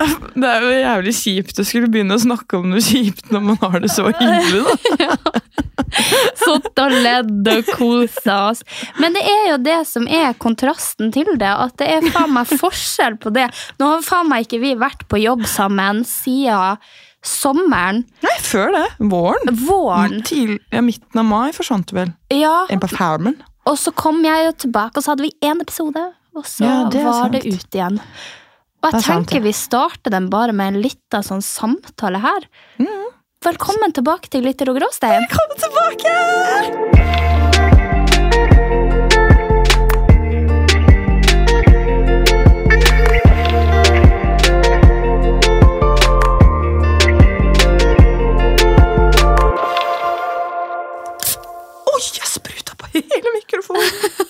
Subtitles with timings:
[0.00, 3.58] Det er jo jævlig kjipt å skulle begynne å snakke om noe kjipt når man
[3.60, 5.32] har det så hyggelig, da.
[6.40, 8.60] Sittet og ledd og kosa oss.
[9.00, 11.50] Men det er jo det som er kontrasten til det.
[11.50, 13.48] At det er faen meg forskjell på det.
[13.80, 16.78] Nå har faen meg ikke vi vært på jobb sammen siden
[17.26, 18.04] sommeren.
[18.24, 18.86] Nei, før det.
[19.12, 19.50] Våren.
[19.66, 20.20] Våren.
[20.24, 22.14] Til, ja, midten av mai forsvant du vel?
[22.32, 23.36] Ja, En på Farmen.
[23.68, 26.06] og så kom jeg jo tilbake, og så hadde vi én episode.
[26.38, 27.32] Og så Ja, det var sant.
[27.34, 27.98] det ut igjen.
[28.80, 32.46] Og jeg er tenker vi starter den bare med en liten sånn samtale her.
[32.80, 33.10] Mm.
[33.44, 35.26] Velkommen tilbake til Glitter og gråstein.
[35.28, 36.16] Velkommen tilbake!
[51.84, 54.29] Oi, jeg spruta på hele mikrofonen!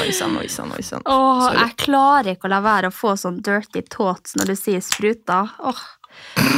[0.00, 0.72] Oi sann, oi sann,
[1.56, 5.42] jeg klarer ikke å la være å få sånn dirty thoughts når du sier spruta.
[5.58, 5.82] Åh,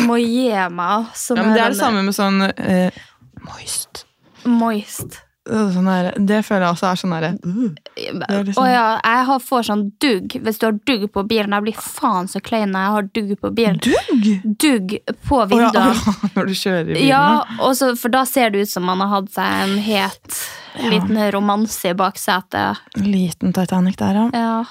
[0.09, 1.07] må gi meg
[1.39, 2.99] Ja, men det er det samme med sånn eh,
[3.47, 4.05] moist.
[4.45, 5.21] Moist.
[5.49, 7.71] Sånn her, det føler jeg også er sånn herre uh.
[7.97, 11.55] er liksom- Å ja, jeg har, får sånn dugg hvis du har dugg på bilen.
[11.57, 13.81] Jeg blir faen så klein når jeg har dugg på bilen.
[13.85, 14.29] Dugg?
[14.61, 14.97] Dugg
[15.29, 15.95] på Å ja, vinduene.
[15.97, 17.09] å ja, når du kjører i bilen.
[17.09, 17.25] Ja,
[17.65, 20.43] også, for da ser det ut som man har hatt seg en het
[20.79, 22.85] liten romanse i baksetet.
[23.01, 24.29] Liten Titanic der, ja.
[24.37, 24.65] Ja.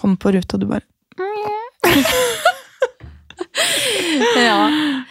[0.00, 0.82] Hånd på ruta, du bare
[4.48, 4.60] ja.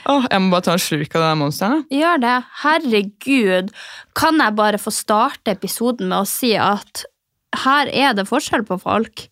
[0.09, 1.91] Åh, Jeg må bare ta en slurk av det monsteret.
[1.93, 2.37] Gjør det.
[2.63, 3.73] Herregud.
[4.19, 7.05] Kan jeg bare få starte episoden med å si at
[7.63, 9.27] her er det forskjell på folk.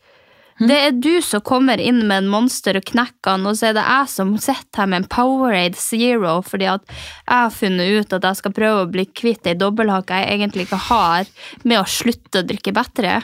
[0.61, 3.77] Det er du som kommer inn med en monster og knekker han, og så er
[3.79, 8.13] det jeg som sitter her med en Powerade Zero fordi at jeg har funnet ut
[8.13, 11.31] at jeg skal prøve å bli kvitt ei dobbelthake jeg egentlig ikke har,
[11.65, 13.17] med å slutte å drikke bedre.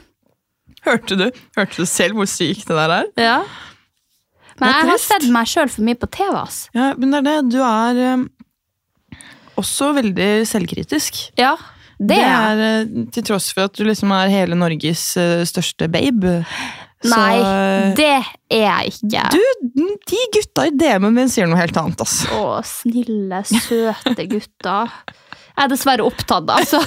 [0.86, 1.26] Hørte du
[1.58, 3.10] Hørte du selv hvor sykt det der er?
[3.20, 3.36] Ja.
[4.60, 6.36] Men er jeg har sett meg sjøl for mye på TV.
[6.40, 6.60] ass.
[6.76, 7.36] Ja, men det er det.
[7.54, 8.24] Du er eh,
[9.60, 11.22] også veldig selvkritisk.
[11.40, 11.56] Ja,
[12.00, 15.42] det, Det er er eh, til tross for at du liksom er hele Norges eh,
[15.48, 16.38] største babe.
[17.00, 18.10] Så, Nei, eh, det
[18.52, 19.24] er jeg ikke.
[19.32, 22.28] Du, de gutta i DM-en min sier noe helt annet, altså.
[22.36, 24.92] Å, snille, søte gutter.
[25.50, 26.80] Jeg er dessverre opptatt, altså.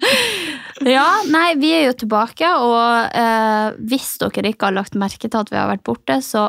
[0.96, 5.40] ja, nei, vi er jo tilbake, og eh, hvis dere ikke har lagt merke til
[5.40, 6.46] at vi har vært borte, så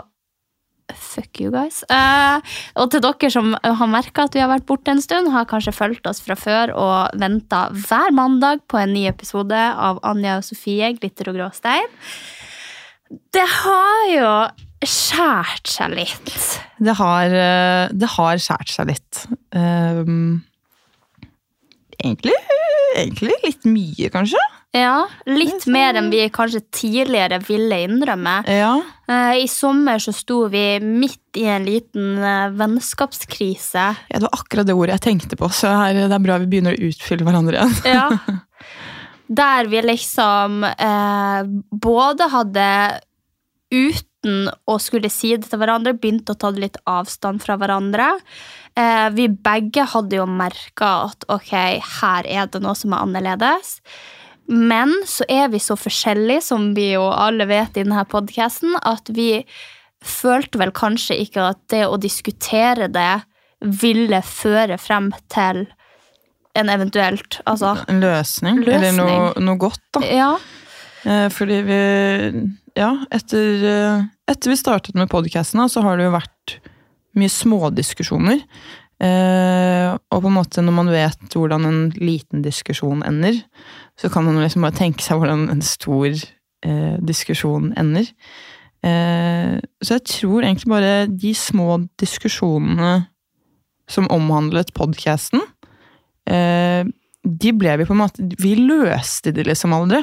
[0.97, 1.81] fuck you guys.
[1.91, 2.41] Uh,
[2.81, 5.75] og til dere som har merka at vi har vært borte en stund, har kanskje
[5.75, 10.47] fulgt oss fra før og venta hver mandag på en ny episode av Anja og
[10.47, 11.88] Sofie, Glitter og gråstein.
[13.31, 14.34] Det har jo
[14.88, 16.31] skjært seg litt.
[16.81, 19.25] Det har, eh, det har skjært seg litt.
[19.53, 20.41] Um,
[22.02, 22.38] egentlig,
[22.96, 24.41] egentlig litt mye, kanskje.
[24.72, 28.38] Ja, litt mer enn vi kanskje tidligere ville innrømme.
[28.48, 28.72] Ja.
[29.12, 33.84] Eh, I sommer så sto vi midt i en liten eh, vennskapskrise.
[34.08, 36.78] ja, Det var akkurat det ordet jeg tenkte på, så det er bra vi begynner
[36.78, 37.76] å utfylle hverandre igjen.
[37.98, 38.08] Ja.
[39.42, 42.70] Der vi liksom eh, både hadde
[43.72, 48.09] uten å skulle si det til hverandre, begynt å ta litt avstand fra hverandre.
[48.76, 51.53] Eh, vi begge hadde jo merka at ok,
[52.00, 53.79] her er det noe som er annerledes.
[54.49, 59.11] Men så er vi så forskjellige, som vi jo alle vet i denne podkasten, at
[59.14, 59.43] vi
[60.02, 63.22] følte vel kanskje ikke at det å diskutere det
[63.61, 65.67] ville føre frem til
[66.58, 70.02] en eventuelt Altså, En løsning, eller noe, noe godt, da.
[70.09, 70.32] ja.
[71.05, 71.79] Eh, fordi vi
[72.78, 76.53] Ja, etter, eh, etter vi startet med podcasten, så har det jo vært
[77.20, 78.43] mye smådiskusjoner.
[79.02, 83.41] Eh, og på en måte når man vet hvordan en liten diskusjon ender,
[84.02, 88.08] så kan man liksom bare tenke seg hvordan en stor eh, diskusjon ender.
[88.82, 93.06] Eh, så jeg tror egentlig bare de små diskusjonene
[93.92, 95.44] som omhandlet podkasten,
[96.26, 96.88] eh,
[97.22, 100.00] de ble vi på en måte Vi løste de liksom aldri.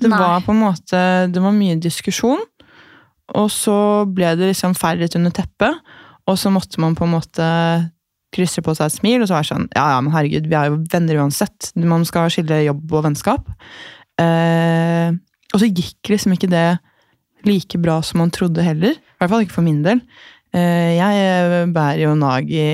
[0.00, 0.18] Det Nei.
[0.18, 0.98] var på en måte
[1.30, 2.42] Det var mye diskusjon,
[3.38, 5.78] og så ble det liksom færre under teppet,
[6.26, 7.46] og så måtte man på en måte
[8.34, 10.70] krysse på seg et smil, og så være sånn Ja, ja, men herregud, vi er
[10.70, 11.70] jo venner uansett.
[11.76, 13.46] Man skal skille jobb og vennskap.
[14.20, 15.10] Eh,
[15.54, 16.66] og så gikk liksom ikke det
[17.46, 18.96] like bra som man trodde heller.
[18.96, 20.00] I hvert fall ikke for min del.
[20.56, 22.64] Eh, jeg bærer jo nag i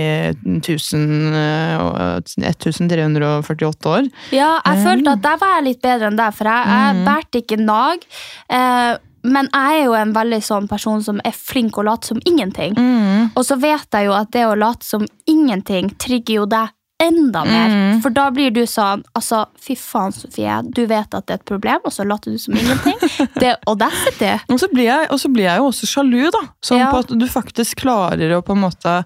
[0.47, 4.09] 1000, eh, 1348 år.
[4.33, 4.85] Ja, jeg Mm.
[4.87, 8.07] følte at der var jeg litt bedre enn deg, for jeg, jeg bærte ikke nag.
[8.51, 12.21] Eh, men jeg er jo en veldig sånn person som er flink å late som
[12.27, 12.75] ingenting.
[12.79, 13.33] Mm.
[13.37, 16.73] Og så vet jeg jo at det å late som ingenting trigger jo deg
[17.03, 17.71] enda mer.
[17.71, 18.01] Mm.
[18.03, 21.49] For da blir du sånn altså, Fy faen, Sofie, du vet at det er et
[21.49, 22.99] problem, og så later du som ingenting.
[23.41, 24.33] Det er audacity.
[24.53, 26.43] Og så blir jeg, og så blir jeg jo også sjalu, da.
[26.63, 26.91] Sånn Ja.
[26.93, 28.97] på at du faktisk klarer å på en måte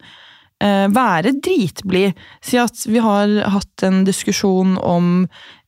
[0.60, 2.16] eh, være dritblid.
[2.44, 5.12] Si at vi har hatt en diskusjon om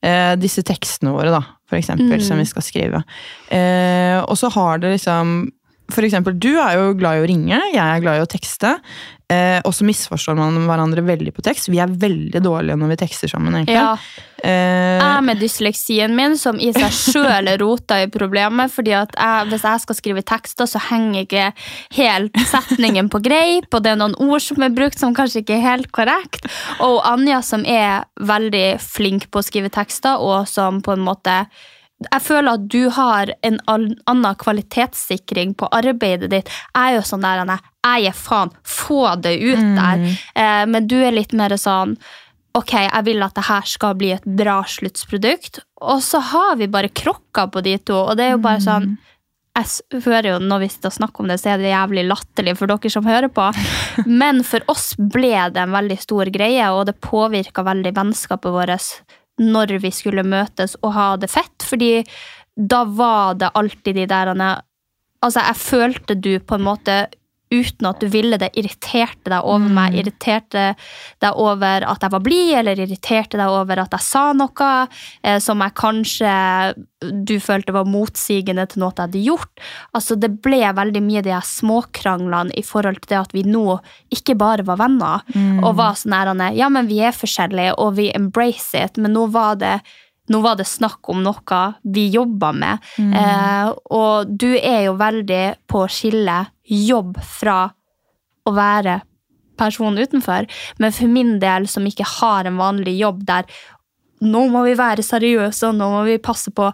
[0.05, 2.21] eh, disse tekstene våre, da, for eksempel, Mm.
[2.21, 3.03] som vi skal skrive.
[3.51, 5.51] Eh, og så har det liksom
[5.93, 8.77] For eksempel, du er jo glad i å ringe, jeg er glad i å tekste.
[9.29, 11.69] Eh, og så misforstår man hverandre veldig på tekst.
[11.69, 13.77] Vi er veldig dårlige når vi tekster sammen, egentlig.
[13.77, 13.91] Ja.
[14.41, 18.71] Eh, Jeg med dysleksien min, som i seg sjøl rota i problemet.
[18.73, 21.53] fordi at jeg, Hvis jeg skal skrive tekster, så henger ikke
[21.93, 23.69] helt setningen på greip.
[23.71, 26.49] Og det er noen ord som er brukt som kanskje ikke er helt korrekt.
[26.79, 31.45] Og Anja, som er veldig flink på å skrive tekster, og som på en måte
[31.99, 36.51] jeg føler at du har en annen kvalitetssikring på arbeidet ditt.
[36.71, 37.43] Jeg er jo sånn der,
[37.83, 40.05] jeg gir faen, få det ut der.
[40.35, 41.97] Eh, men du er litt mer sånn
[42.57, 45.61] ok, jeg vil at det her skal bli et bra sluttsprodukt.
[45.85, 48.97] Og så har vi bare krokka på de to, og det er jo bare sånn
[49.59, 52.53] jeg hører jo Når vi sitter og snakker om det, så er det jævlig latterlig
[52.55, 53.47] for dere som hører på.
[54.21, 58.87] Men for oss ble det en veldig stor greie, og det påvirka veldig vennskapet vårt
[59.39, 61.65] når vi skulle møtes og ha det fett.
[61.65, 62.03] Fordi
[62.59, 64.33] da var det alltid de der
[65.19, 66.93] Altså, jeg følte du på en måte
[67.49, 70.73] uten at du ville det, irriterte deg over meg, irriterte
[71.21, 74.69] deg over at jeg var blid, eller irriterte deg over at jeg sa noe
[75.23, 76.33] eh, som jeg kanskje
[76.99, 79.63] du følte var motsigende til noe jeg hadde gjort.
[79.95, 83.79] Altså, det ble veldig mye de småkranglene i forhold til det at vi nå
[84.13, 85.23] ikke bare var venner,
[85.63, 89.29] og var sånn her, ja, men vi er forskjellige, og vi embrace it, men nå
[89.33, 89.79] var det
[90.29, 92.85] nå var det snakk om noe vi jobba med.
[92.99, 96.39] Eh, og du er jo veldig på å skille
[96.69, 97.63] jobb fra
[98.45, 98.99] å være
[99.59, 100.47] person utenfor.
[100.79, 103.49] Men for min del, som ikke har en vanlig jobb der
[104.19, 106.67] nå må vi være seriøse, og nå må vi passe på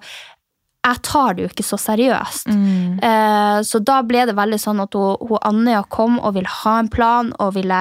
[0.86, 2.50] Jeg tar det jo ikke så seriøst.
[3.10, 6.76] Eh, så da ble det veldig sånn at hun, hun Annea kom og ville ha
[6.82, 7.80] en plan og ville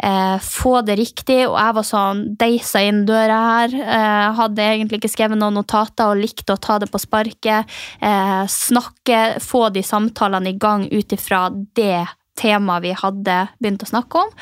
[0.00, 3.76] eh, få det riktig, og jeg var sånn deisa inn døra her.
[3.76, 7.76] Eh, hadde egentlig ikke skrevet noen notater og likte å ta det på sparket.
[8.00, 12.06] Eh, snakke, få de samtalene i gang ut ifra det
[12.40, 14.32] temaet vi hadde begynt å snakke om.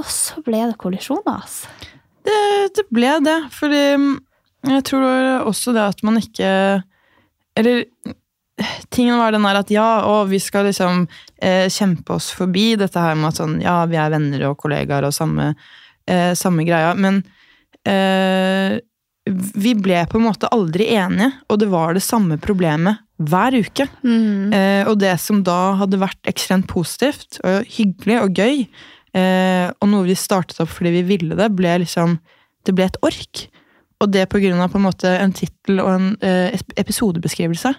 [0.00, 1.68] Og så ble det kollisjoner, altså.
[2.22, 2.38] Det,
[2.78, 4.12] det ble det, fordi mm,
[4.70, 5.06] jeg tror
[5.50, 6.48] også det at man ikke
[7.58, 7.84] Eller
[8.92, 11.06] tingen var den der at ja, og vi skal liksom
[11.42, 15.08] eh, kjempe oss forbi dette her med at sånn, ja, vi er venner og kollegaer
[15.08, 15.52] og samme,
[16.08, 17.22] eh, samme greia, men
[17.88, 18.78] eh,
[19.26, 23.86] vi ble på en måte aldri enige, og det var det samme problemet hver uke.
[24.56, 28.64] Eh, og det som da hadde vært ekstremt positivt og hyggelig og gøy,
[29.18, 32.18] eh, og noe vi startet opp fordi vi ville det, ble liksom
[32.62, 33.40] Det ble et ork.
[34.02, 37.74] Og det av på en måte en tittel og en eh, episodebeskrivelse.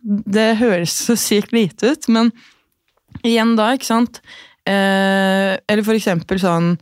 [0.00, 2.32] Det høres så sykt lite ut, men
[3.26, 4.20] igjen da, ikke sant
[4.68, 6.74] eh, Eller for eksempel sånn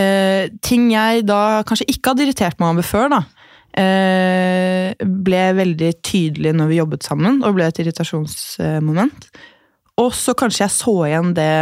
[0.00, 3.22] eh, Ting jeg da kanskje ikke hadde irritert meg over før, da.
[3.78, 9.28] Eh, ble veldig tydelig når vi jobbet sammen, og ble et irritasjonsmoment.
[10.02, 11.52] Og så kanskje jeg så igjen det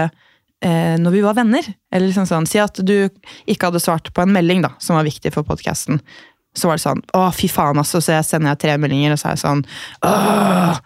[0.65, 1.67] eh, når vi var venner.
[1.93, 3.09] Eller liksom sånn, Si at du
[3.49, 6.01] ikke hadde svart på en melding da, som var viktig for podkasten.
[6.57, 8.01] Så var det sånn Å, fy faen, altså.
[8.01, 9.65] Så jeg sender jeg tre meldinger, og så er jeg sånn
[10.09, 10.81] Åh,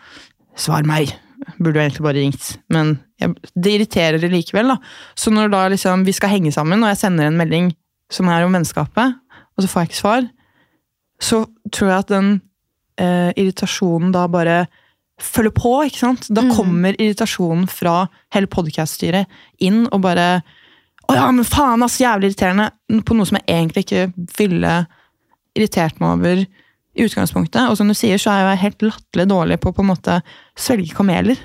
[0.59, 1.15] svar meg.
[1.59, 2.50] Burde jo egentlig bare ringt.
[2.73, 4.79] Men jeg, det irriterer det likevel, da.
[5.19, 7.73] Så når da liksom vi skal henge sammen, og jeg sender en melding
[8.11, 9.17] som er om vennskapet,
[9.55, 10.29] og så får jeg ikke svar,
[11.21, 12.31] så tror jeg at den
[13.00, 14.62] eh, irritasjonen da bare
[15.21, 16.31] følger på, ikke sant?
[16.33, 19.29] Da kommer irritasjonen fra hele podcast-styret
[19.61, 20.41] inn og bare
[21.11, 22.69] Å ja, men faen, ass, jævlig irriterende!
[23.03, 24.05] På noe som jeg egentlig ikke
[24.39, 24.75] ville
[25.61, 27.69] irritert meg over i utgangspunktet.
[27.71, 30.21] Og som du sier, så er jeg helt latterlig dårlig på å på en måte
[30.59, 31.38] svelge kameler.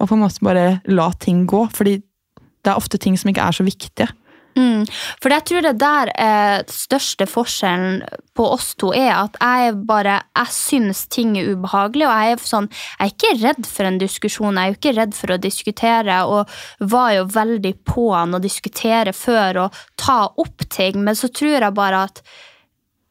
[0.00, 1.66] Og på en måte bare la ting gå.
[1.76, 4.10] Fordi det er ofte ting som ikke er så viktige.
[4.58, 4.82] Mm.
[5.22, 8.00] For jeg tror det der er største forskjellen
[8.34, 12.42] på oss to er at jeg bare Jeg syns ting er ubehagelig, og jeg er
[12.42, 15.40] sånn Jeg er ikke redd for en diskusjon, jeg er jo ikke redd for å
[15.40, 16.50] diskutere, og
[16.92, 21.60] var jo veldig på han å diskutere før og ta opp ting, men så tror
[21.60, 22.22] jeg bare at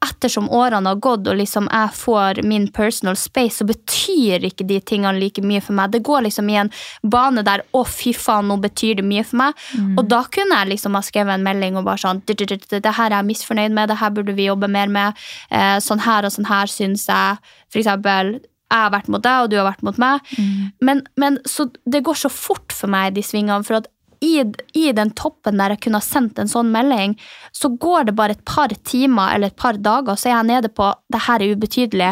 [0.05, 4.79] ettersom årene har gått og liksom jeg får min personal space, så betyr ikke de
[4.79, 5.91] tingene like mye for meg.
[5.91, 6.71] Det går liksom i en
[7.03, 9.53] bane der 'å, fy faen, nå betyr det mye for meg'.
[9.97, 13.17] Og da kunne jeg liksom ha skrevet en melding og bare sånn 'det her er
[13.17, 15.13] jeg misfornøyd med, det her burde vi jobbe mer med',
[15.51, 17.37] eh, sånn her og sånn her syns jeg.
[17.69, 18.39] For eksempel
[18.71, 20.21] jeg har vært mot deg, og du har vært mot meg.
[20.79, 23.65] Men, men så det går så fort for meg, de svingene.
[23.65, 23.87] For at
[24.19, 27.15] i, i den toppen der jeg kunne ha sendt en sånn melding,
[27.55, 30.71] så går det bare et par timer eller et par dager, så er jeg nede
[30.75, 32.09] på det her er ubetydelig.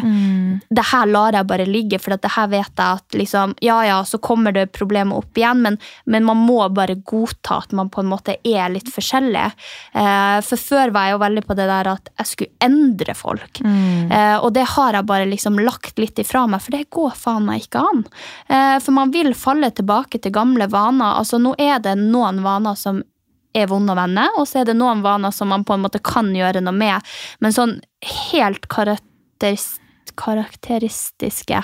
[0.69, 3.97] Det her lar jeg bare ligge, for det her vet jeg at liksom, ja ja,
[4.07, 8.01] så kommer det problemet opp igjen, men, men man må bare godta at man på
[8.01, 9.45] en måte er litt forskjellig.
[9.93, 13.61] Eh, for før var jeg jo veldig på det der at jeg skulle endre folk.
[14.13, 17.47] Eh, og det har jeg bare liksom lagt litt ifra meg, for det går faen
[17.47, 18.03] meg ikke an.
[18.47, 21.19] Eh, for man vil falle tilbake til gamle vaner.
[21.19, 23.01] Altså, nå er det noen vaner som
[23.57, 26.01] er vonde å vende, og så er det noen vaner som man på en måte
[26.03, 27.17] kan gjøre noe med.
[27.41, 27.79] Men sånn
[28.31, 29.75] helt karakteris
[30.17, 31.59] karakteristiske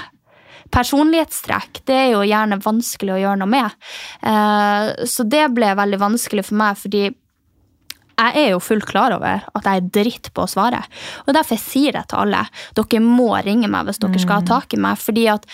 [0.73, 3.75] personlighetstrekk, det er jo gjerne vanskelig å gjøre noe med.
[4.25, 7.07] Eh, så det ble veldig vanskelig for meg, fordi
[8.13, 10.81] jeg er jo fullt klar over at jeg er dritt på å svare.
[11.25, 12.43] Og derfor sier jeg til alle
[12.77, 14.99] dere må ringe meg hvis dere skal ha tak i meg.
[15.01, 15.47] Fordi at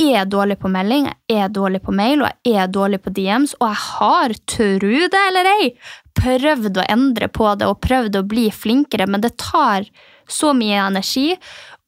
[0.00, 3.14] jeg er dårlig på melding, jeg er dårlig på mail og jeg er dårlig på
[3.16, 3.56] DMs.
[3.60, 5.72] Og jeg har, tro det eller ei,
[6.18, 9.86] prøvd å endre på det og prøvd å bli flinkere, men det tar
[10.28, 11.30] så mye energi.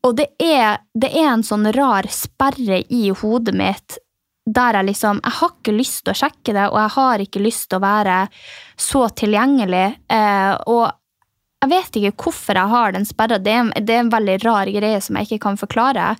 [0.06, 3.98] Og det er, det er en sånn rar sperre i hodet mitt
[4.50, 7.42] der jeg liksom Jeg har ikke lyst til å sjekke det, og jeg har ikke
[7.44, 8.16] lyst til å være
[8.80, 9.86] så tilgjengelig.
[10.10, 10.86] Eh, og
[11.60, 13.38] jeg vet ikke hvorfor jeg har den sperra.
[13.38, 16.14] Det, det er en veldig rar greie som jeg ikke kan forklare.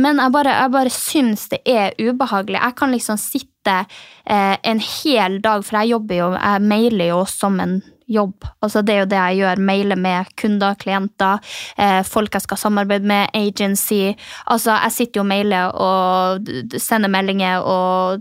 [0.00, 2.58] Men jeg bare, jeg bare syns det er ubehagelig.
[2.58, 3.76] Jeg kan liksom sitte
[4.24, 8.44] eh, en hel dag, for jeg jobber jo, jeg mailer jo som en jobb.
[8.62, 9.62] Altså Det er jo det jeg gjør.
[9.70, 11.38] Mailer med kunder, klienter,
[11.76, 14.14] eh, folk jeg skal samarbeide med, agency.
[14.46, 18.20] Altså Jeg sitter jo og mailer og sender meldinger og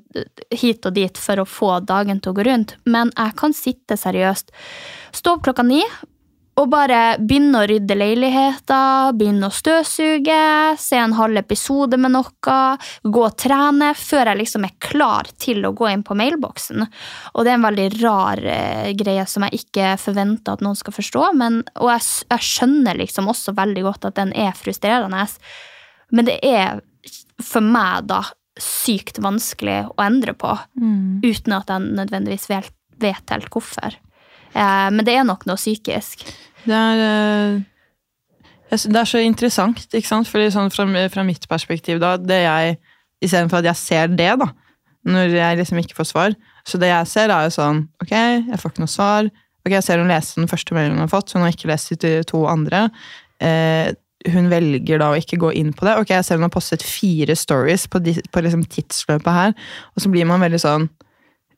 [0.52, 2.76] hit og dit for å få dagen til å gå rundt.
[2.86, 4.52] Men jeg kan sitte seriøst,
[5.14, 5.84] stå opp klokka ni,
[6.60, 10.42] og bare begynne å rydde leiligheter, begynne å støvsuge,
[10.78, 12.58] se en halv episode med noe,
[13.02, 16.86] gå og trene, før jeg liksom er klar til å gå inn på mailboksen.
[17.34, 20.96] Og det er en veldig rar eh, greie som jeg ikke forventer at noen skal
[20.96, 25.26] forstå, men, og jeg, jeg skjønner liksom også veldig godt at den er frustrerende.
[26.14, 26.84] Men det er
[27.42, 28.22] for meg da
[28.62, 30.54] sykt vanskelig å endre på,
[31.26, 33.98] uten at jeg nødvendigvis vet, vet helt hvorfor.
[34.54, 36.26] Eh, men det er nok noe psykisk.
[36.64, 40.30] Det er, eh, det er så interessant, ikke sant?
[40.30, 42.82] Fordi sånn fra, fra mitt perspektiv, da, det jeg
[43.24, 44.50] Istedenfor at jeg ser det, da,
[45.08, 46.34] når jeg liksom ikke får svar.
[46.68, 49.30] Så det jeg ser, er jo sånn Ok, jeg får ikke noe svar.
[49.64, 51.94] Ok, Jeg ser hun leste den første meldingen hun har fått, hun har ikke lest
[52.04, 52.90] de to andre.
[53.40, 53.94] Eh,
[54.34, 55.96] hun velger da å ikke gå inn på det.
[56.02, 59.56] Ok, jeg ser hun har postet fire stories på, på liksom tidsløpet her,
[59.96, 60.90] og så blir man veldig sånn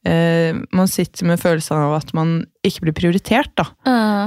[0.07, 3.67] eh, Man sitter med følelsen av at man ikke blir prioritert, da.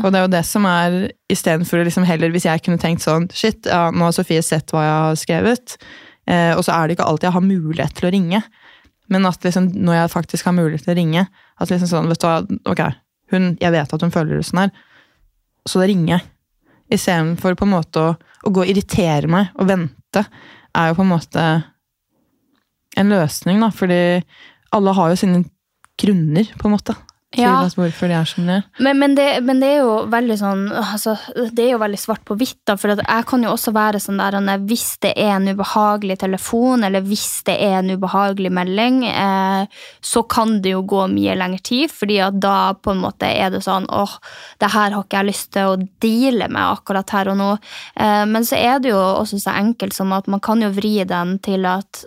[0.02, 0.98] Og det er jo det som er
[1.32, 4.84] istedenfor liksom heller Hvis jeg kunne tenkt sånn Shit, ja, nå har Sofie sett hva
[4.84, 5.76] jeg har skrevet,
[6.30, 8.42] eh, og så er det ikke alltid jeg har mulighet til å ringe.
[9.08, 11.22] Men at liksom, når jeg faktisk har mulighet til å ringe
[11.58, 12.82] At liksom sånn, vet du hva, ok,
[13.32, 14.76] hun, jeg vet at hun føler det sånn her,
[15.68, 16.22] så da ringer jeg.
[16.96, 20.22] Istedenfor på en måte å, å gå og irritere meg og vente,
[20.78, 21.44] er jo på en måte
[22.96, 23.68] en løsning, da.
[23.74, 23.98] Fordi
[24.76, 25.42] alle har jo sine
[26.00, 26.96] grunner, på en måte.
[27.36, 27.58] Ja.
[27.76, 28.62] hvorfor de er som de er.
[28.80, 31.12] Men, men, det, men det er jo veldig sånn altså,
[31.52, 32.62] Det er jo veldig svart på hvitt.
[32.64, 36.86] da, For jeg kan jo også være sånn der Hvis det er en ubehagelig telefon,
[36.88, 41.60] eller hvis det er en ubehagelig melding, eh, så kan det jo gå mye lengre
[41.60, 41.92] tid.
[41.92, 44.16] fordi at da på en måte er det sånn åh,
[44.58, 47.50] det her har ikke jeg lyst til å deale med akkurat her og nå.
[47.96, 51.04] Eh, men så er det jo også så enkelt som at man kan jo vri
[51.04, 52.06] den til at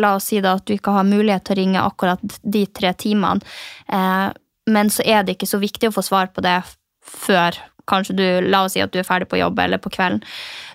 [0.00, 2.92] La oss si da at du ikke har mulighet til å ringe akkurat de tre
[2.98, 3.40] timene.
[3.88, 4.28] Eh,
[4.70, 6.60] men så er det ikke så viktig å få svar på det
[7.00, 7.56] før
[7.90, 10.22] kanskje du La oss si at du er ferdig på jobb eller på kvelden.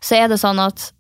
[0.04, 0.92] Så er det sånn at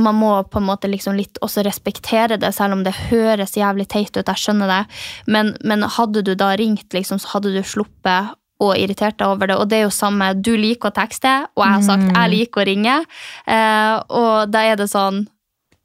[0.00, 3.90] man må på en måte liksom litt også respektere det, selv om det høres jævlig
[3.92, 4.24] teit ut.
[4.24, 4.82] Jeg skjønner det.
[5.28, 8.32] Men, men hadde du da ringt, liksom, så hadde du sluppet
[8.62, 9.58] og irritert deg over det.
[9.58, 12.62] Og det er jo samme, du liker å tekste, og jeg har sagt jeg liker
[12.62, 12.96] å ringe.
[13.44, 15.26] Eh, og da er det sånn,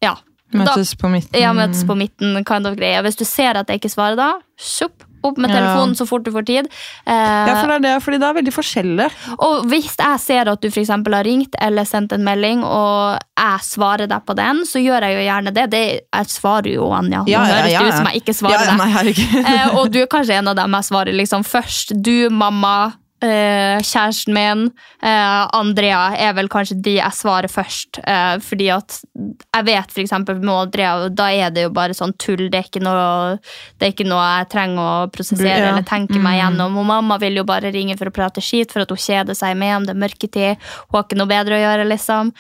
[0.03, 0.15] ja.
[0.53, 1.35] Møtes på midten.
[1.41, 3.01] Ja, møtes på midten, kind of greie.
[3.03, 5.57] Hvis du ser at jeg ikke svarer da, sjopp, opp med Ja.
[5.57, 6.67] telefonen så fort du får tid.
[7.05, 9.07] Eh, Ja, for det er det, fordi det er veldig forskjellig.
[9.39, 13.19] og hvis jeg ser at du for eksempel har ringt eller sendt en melding, og
[13.37, 15.69] jeg svarer deg på den, så gjør jeg jo gjerne det.
[15.69, 17.23] det jeg svarer jo, Anja.
[17.25, 19.17] Nå høres det ut som jeg ikke svarer ja, ja, deg.
[19.43, 21.91] Eh, og du er kanskje en av dem jeg svarer liksom først.
[22.01, 24.62] Du, mamma, eh, kjæresten min,
[25.03, 28.00] uh, Andrea er vel kanskje de jeg svarer først.
[28.05, 32.50] Uh, fordi at jeg vet eksempel med Andrea, da er det jo bare sånn tull.
[32.50, 33.39] Det er ikke noe,
[33.79, 35.71] det er ikke noe jeg trenger å prosessere Ja.
[35.71, 36.41] eller tenke meg Mm.
[36.43, 36.77] gjennom.
[36.77, 39.57] Og mamma vil jo bare ringe for å prate skit for at hun kjeder seg
[39.57, 40.57] med om det er mørketid.
[40.91, 42.33] Hun har ikke noe bedre å gjøre, liksom.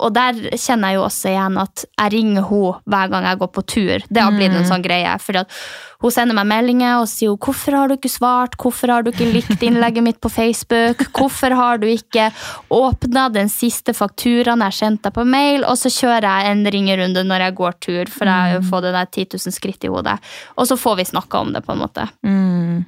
[0.00, 3.52] Og der kjenner jeg jo også igjen at jeg ringer henne hver gang jeg går
[3.52, 3.98] på tur.
[4.08, 5.18] Det har blitt en sånn greie.
[5.18, 5.50] fordi at
[5.98, 8.54] hun sender meg meldinger og sier 'Hvorfor har du ikke svart?
[8.56, 12.30] Hvorfor har du ikke likt innlegget mitt på Facebook?' 'Hvorfor har du ikke
[12.70, 17.24] åpna den siste fakturaen jeg sendte deg på mail?' Og så kjører jeg en ringerunde
[17.26, 20.18] når jeg går tur, for jeg får jo det der 10 000 skritt i hodet.
[20.56, 22.08] Og så får vi snakka om det, på en måte.
[22.22, 22.86] Mm.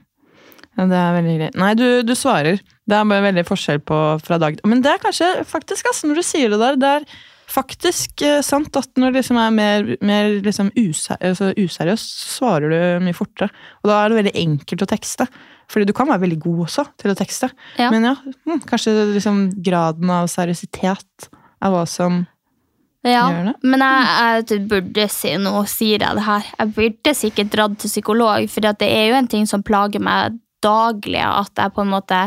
[0.78, 1.56] Ja, det er veldig greit.
[1.58, 2.60] Nei, du, du svarer.
[2.86, 6.14] Det er bare veldig forskjell på fra dag Men det er kanskje faktisk, altså, når
[6.14, 7.04] du sier det der, det er
[7.50, 12.72] faktisk eh, sant at når det liksom er mer, mer liksom user, altså, useriøst, svarer
[12.72, 13.50] du mye fortere.
[13.82, 15.26] Og da er det veldig enkelt å tekste.
[15.70, 17.50] Fordi du kan være veldig god også til å tekste.
[17.78, 17.92] Ja.
[17.94, 18.16] Men ja,
[18.48, 22.24] hm, kanskje liksom graden av seriøsitet er hva som
[23.06, 23.54] Ja, Gjør det?
[23.64, 26.50] men jeg, jeg burde si noe, sier jeg det her.
[26.58, 30.36] Jeg burde sikkert dratt til psykolog, for det er jo en ting som plager meg
[30.60, 32.18] daglig, at jeg på en måte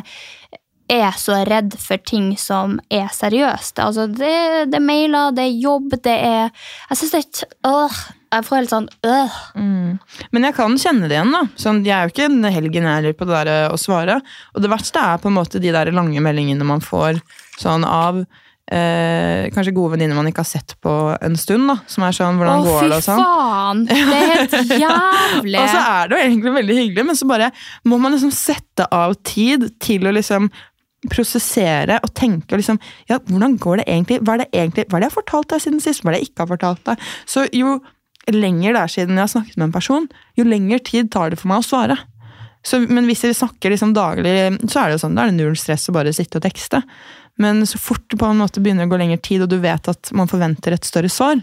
[0.91, 3.79] er så redd for ting som er seriøst.
[3.79, 4.33] Altså, det,
[4.71, 6.51] det er mailer, det er jobb, det er
[6.89, 7.97] Jeg syns det er øh,
[8.33, 9.37] Jeg får helt sånn øh.
[9.55, 9.99] Mm.
[10.35, 11.31] Men jeg kan kjenne det igjen.
[11.35, 11.43] da.
[11.55, 14.19] Sånn, jeg er jo ikke en helgen heller på det der eh, å svare.
[14.53, 17.21] Og det verste er på en måte de der lange meldingene man får
[17.61, 18.23] sånn av
[18.71, 21.67] eh, kanskje gode venninner man ikke har sett på en stund.
[21.69, 23.23] da, Som er sånn 'hvordan Åh, går det?' og sånn.
[23.23, 23.85] faen!
[23.85, 25.59] Det er helt jævlig.
[25.61, 27.51] Og så er det jo egentlig veldig hyggelig, men så bare
[27.85, 30.49] må man liksom sette av tid til å liksom
[31.11, 32.79] prosessere og tenke og liksom
[33.09, 34.21] Ja, hvordan går det egentlig?
[34.23, 36.03] Hva er det egentlig Hva er det jeg har fortalt deg siden sist?
[36.03, 37.11] Hva er det jeg ikke har fortalt deg?
[37.29, 37.77] Så jo
[38.31, 40.07] lenger det er siden jeg har snakket med en person,
[40.39, 41.97] jo lengre tid tar det for meg å svare.
[42.63, 44.31] Så, men hvis dere snakker liksom daglig,
[44.71, 46.79] så er det jo sånn, da er det null stress å bare sitte og tekste.
[47.43, 49.89] Men så fort det på en måte begynner å gå lengre tid, og du vet
[49.91, 51.41] at man forventer et større svar,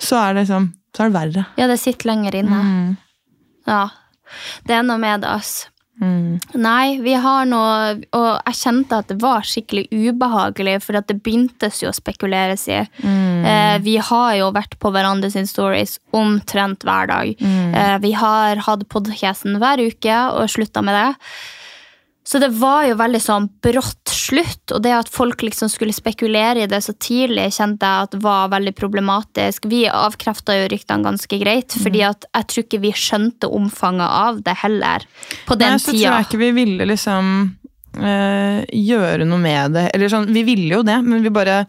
[0.00, 1.46] så er det liksom, så er det verre.
[1.60, 2.62] Ja, det sitter lenger inne.
[2.64, 2.90] Mm.
[3.68, 3.82] Ja.
[4.64, 5.66] Det er noe med det, ass.
[5.96, 6.36] Mm.
[6.60, 11.22] Nei, vi har noe Og jeg kjente at det var skikkelig ubehagelig, for at det
[11.24, 12.82] begyntes jo å spekuleres i.
[13.00, 13.46] Mm.
[13.48, 17.32] Eh, vi har jo vært på hverandres stories omtrent hver dag.
[17.40, 17.74] Mm.
[17.80, 21.08] Eh, vi har hatt podkasten hver uke og slutta med det.
[22.26, 26.64] Så det var jo veldig sånn brått slutt, og det at folk liksom skulle spekulere
[26.64, 29.68] i det så tidlig, kjente jeg at var veldig problematisk.
[29.70, 31.82] Vi avkrefta jo ryktene ganske greit, Mm.
[31.84, 35.06] fordi at jeg tror ikke vi skjønte omfanget av det heller.
[35.46, 36.02] På den Nei, så tida.
[36.10, 37.30] tror jeg ikke vi ville liksom
[37.96, 39.86] øh, gjøre noe med det.
[39.94, 41.66] Eller sånn, vi ville jo det, men vi bare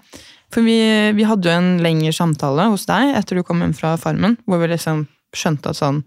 [0.49, 3.97] For vi, vi hadde jo en lengre samtale hos deg etter du kom hjem fra
[3.99, 5.01] Farmen, hvor vi liksom
[5.35, 6.03] skjønte at sånn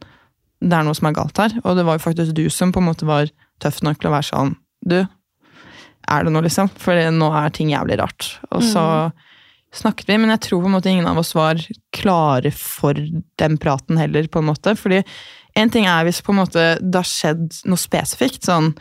[0.62, 1.52] Det er noe som er galt her.
[1.62, 3.28] Og det var jo faktisk du som på en måte var
[3.62, 4.98] tøff nok til å være sånn Du,
[6.10, 6.70] er det noe, liksom?
[6.80, 8.32] For nå er ting jævlig rart.
[8.50, 8.84] Og så
[9.76, 11.60] snakket vi, men jeg tror på en måte ingen av oss var
[11.94, 12.98] klare for
[13.38, 14.74] den praten heller, på en måte.
[14.78, 15.02] Fordi
[15.60, 18.74] en ting er hvis på en måte det har skjedd noe spesifikt, sånn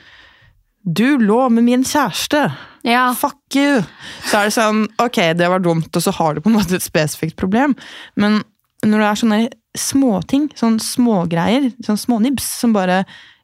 [0.79, 2.47] Du lå med min kjæreste!
[2.87, 3.09] Ja.
[3.13, 3.83] Fuck you!
[4.25, 6.79] Så er det sånn, ok, det var dumt, og så har du på en måte
[6.79, 7.75] et spesifikt problem.
[8.15, 8.39] Men
[8.87, 9.39] når det er sånne
[9.77, 13.03] småting, sånne smågreier, sånne smånibs, som bare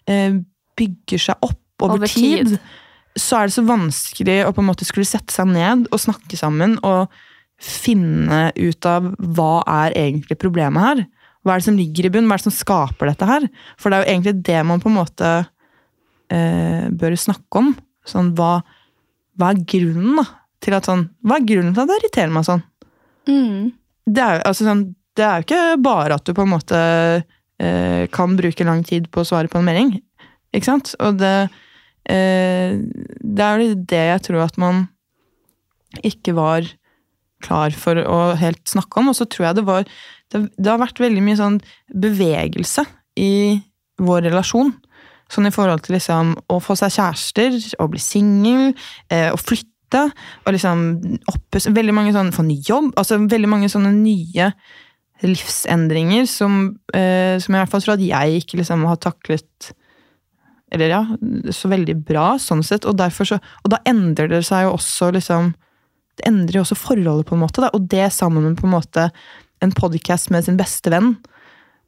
[0.10, 0.40] eh,
[0.80, 2.60] bygger seg opp over, Over tid, tid.
[3.20, 6.38] så er det så vanskelig å på en måte skulle sette seg ned og snakke
[6.40, 7.12] sammen og
[7.62, 11.04] finne ut av hva er egentlig problemet her.
[11.46, 12.28] Hva er det som ligger i bunn?
[12.28, 13.46] Hva er det som skaper dette her?
[13.80, 15.30] For det er jo egentlig det man på en måte
[16.34, 17.72] eh, bør snakke om.
[18.06, 18.60] Sånn, hva,
[19.40, 20.26] hva er grunnen da,
[20.62, 22.64] til at sånn Hva er grunnen til at det irriterer meg sånn?
[23.30, 23.72] Mm.
[24.06, 24.84] Det er, altså, sånn,
[25.18, 29.08] det er jo ikke bare at du på en måte eh, kan bruke lang tid
[29.14, 29.96] på å svare på en melding.
[30.56, 30.94] Ikke sant?
[31.04, 31.36] Og det,
[32.10, 34.88] eh, det er det jeg tror at man
[36.04, 36.68] ikke var
[37.44, 39.12] klar for å helt snakke om.
[39.12, 39.88] Og så tror jeg det var
[40.34, 41.60] Det, det har vært veldig mye sånn
[41.94, 42.82] bevegelse
[43.22, 43.62] i
[44.02, 44.72] vår relasjon.
[45.30, 48.74] Sånn i forhold til liksom å få seg kjærester, å bli singel,
[49.14, 50.02] eh, å flytte.
[50.46, 50.82] Og liksom
[51.30, 52.90] oppusse Veldig mange sånn få ny jobb.
[52.98, 54.50] Altså veldig mange sånne nye
[55.24, 59.72] livsendringer som, eh, som jeg i hvert fall tror at jeg ikke liksom har taklet
[60.74, 61.02] Eller ja,
[61.54, 62.88] så veldig bra sånn sett.
[62.90, 65.54] Og, så, og da endrer det seg jo også liksom
[66.16, 67.60] Det endrer jo også forholdet, på en måte.
[67.60, 69.10] Da, og det sammen med på en måte
[69.64, 71.18] en podkast med sin beste venn.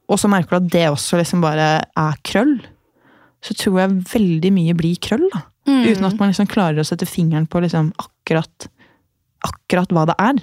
[0.07, 2.57] og så merker du at det også liksom bare er krøll,
[3.43, 5.25] så tror jeg veldig mye blir krøll.
[5.33, 5.41] da.
[5.67, 5.83] Mm.
[5.83, 8.69] Uten at man liksom klarer å sette fingeren på liksom akkurat,
[9.47, 10.39] akkurat hva det er.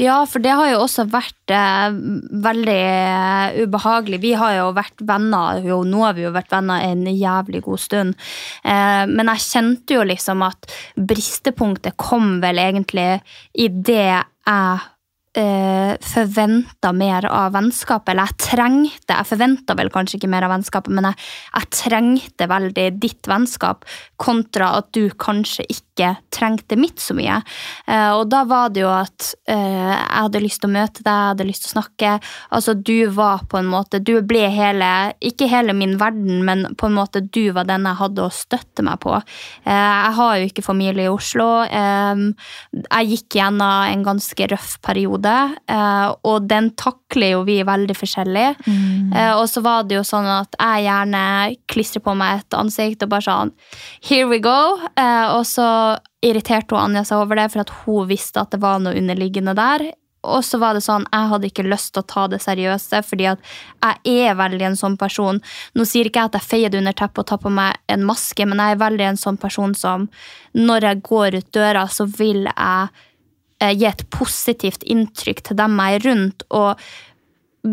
[0.00, 1.96] Ja, for det har jo også vært eh,
[2.44, 4.20] veldig eh, ubehagelig.
[4.24, 7.82] Vi har jo vært venner, jo, nå har vi jo vært venner en jævlig god
[7.82, 8.16] stund.
[8.64, 13.08] Eh, men jeg kjente jo liksom at bristepunktet kom vel egentlig
[13.54, 14.90] i det jeg
[15.34, 18.12] Uh, forventa mer av vennskapet.
[18.12, 21.24] Eller jeg trengte Jeg forventa vel kanskje ikke mer av vennskapet, men jeg,
[21.56, 23.82] jeg trengte veldig ditt vennskap,
[24.14, 27.40] kontra at du kanskje ikke trengte mitt så mye.
[27.86, 31.12] Eh, og da var det jo at eh, jeg hadde lyst til å møte deg,
[31.12, 32.12] jeg hadde lyst til å snakke.
[32.56, 34.88] Altså, du var på en måte Du ble hele
[35.24, 38.84] Ikke hele min verden, men på en måte du var den jeg hadde å støtte
[38.86, 39.14] meg på.
[39.14, 41.46] Eh, jeg har jo ikke familie i Oslo.
[41.64, 45.32] Jeg gikk gjennom en ganske røff periode,
[46.26, 48.46] og den takler jo vi veldig forskjellig.
[48.66, 49.12] Mm.
[49.38, 51.24] og så var det jo sånn at jeg gjerne
[51.70, 53.52] klistrer på meg et ansikt og bare sånn
[54.04, 54.78] Here we go.
[55.34, 55.68] Og så
[56.24, 59.54] irriterte hun Anja seg over det, for at hun visste at det var noe underliggende
[59.58, 59.90] der.
[60.24, 63.28] Og så var det sånn, jeg hadde ikke lyst til å ta det seriøse, fordi
[63.34, 63.48] at
[63.82, 65.40] jeg er veldig en sånn person.
[65.76, 68.06] Nå sier ikke jeg at jeg feier det under teppet og tar på meg en
[68.08, 70.08] maske, men jeg er veldig en sånn person som
[70.56, 72.94] når jeg går ut døra, så vil jeg
[73.60, 76.48] eh, gi et positivt inntrykk til dem jeg er rundt.
[76.56, 76.88] Og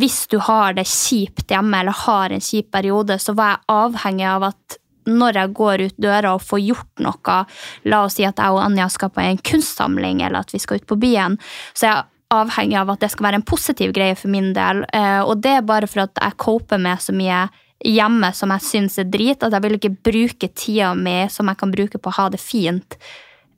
[0.01, 4.27] hvis du har det kjipt hjemme eller har en kjip periode, så var jeg avhengig
[4.27, 7.37] av at når jeg går ut døra og får gjort noe,
[7.89, 10.81] la oss si at jeg og Anja skal på en kunstsamling, eller at vi skal
[10.81, 11.37] ut på byen,
[11.73, 14.85] så er jeg avhengig av at det skal være en positiv greie for min del.
[14.93, 17.49] Eh, Og det er bare for at jeg coper med så mye
[17.83, 21.57] hjemme som jeg syns er drit, at jeg vil ikke bruke tida mi som jeg
[21.57, 22.97] kan bruke på å ha det fint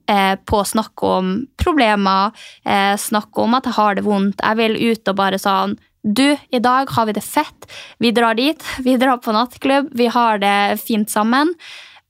[0.07, 2.31] eh, på å snakke om problemer,
[2.65, 4.41] eh, snakke om at jeg har det vondt.
[4.41, 7.71] Jeg vil ut og bare sånn Du, i dag har vi det fett.
[7.97, 8.63] Vi drar dit.
[8.83, 9.89] Vi drar på nattklubb.
[9.91, 11.53] Vi har det fint sammen.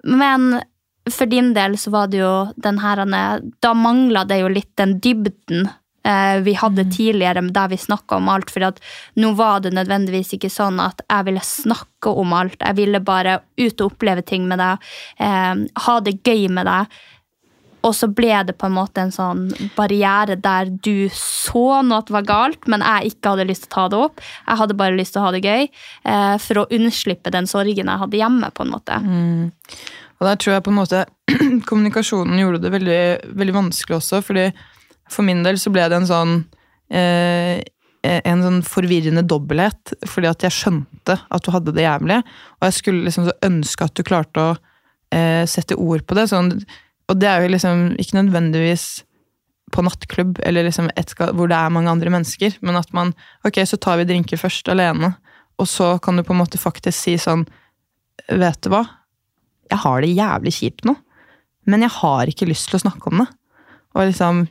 [0.04, 0.62] Men
[1.12, 3.06] for din del så var det jo den her
[3.62, 5.70] Da mangla det jo litt den dybden
[6.04, 8.52] eh, vi hadde tidligere der vi snakka om alt.
[8.52, 8.74] For
[9.16, 12.60] nå var det nødvendigvis ikke sånn at jeg ville snakke om alt.
[12.60, 14.94] Jeg ville bare ut og oppleve ting med deg.
[15.20, 15.54] Eh,
[15.86, 17.02] ha det gøy med deg.
[17.84, 22.28] Og så ble det på en måte en sånn barriere der du så noe var
[22.28, 24.24] galt, men jeg ikke hadde lyst til å ta det opp.
[24.48, 27.92] Jeg hadde bare lyst til å ha det gøy, eh, for å unnslippe den sorgen
[27.92, 28.52] jeg hadde hjemme.
[28.54, 28.98] på en måte.
[30.20, 31.06] Og der tror jeg på en måte
[31.70, 33.04] kommunikasjonen gjorde det veldig,
[33.36, 34.52] veldig vanskelig også, fordi
[35.12, 36.36] for min del så ble det en sånn
[36.94, 37.60] eh,
[38.04, 42.20] en sånn forvirrende dobbelthet, fordi at jeg skjønte at du hadde det jævlig,
[42.60, 44.56] og jeg skulle liksom så ønske at du klarte å
[45.16, 46.28] eh, sette ord på det.
[46.32, 46.52] Sånn,
[47.12, 49.04] og det er jo liksom ikke nødvendigvis
[49.74, 53.14] på nattklubb eller liksom et, hvor det er mange andre mennesker, men at man
[53.46, 55.16] Ok, så tar vi drinker først alene,
[55.58, 57.48] og så kan du på en måte faktisk si sånn
[58.30, 58.84] Vet du hva?
[59.72, 60.94] Jeg har det jævlig kjipt nå,
[61.66, 63.26] men jeg har ikke lyst til å snakke om det.
[63.98, 64.44] Og liksom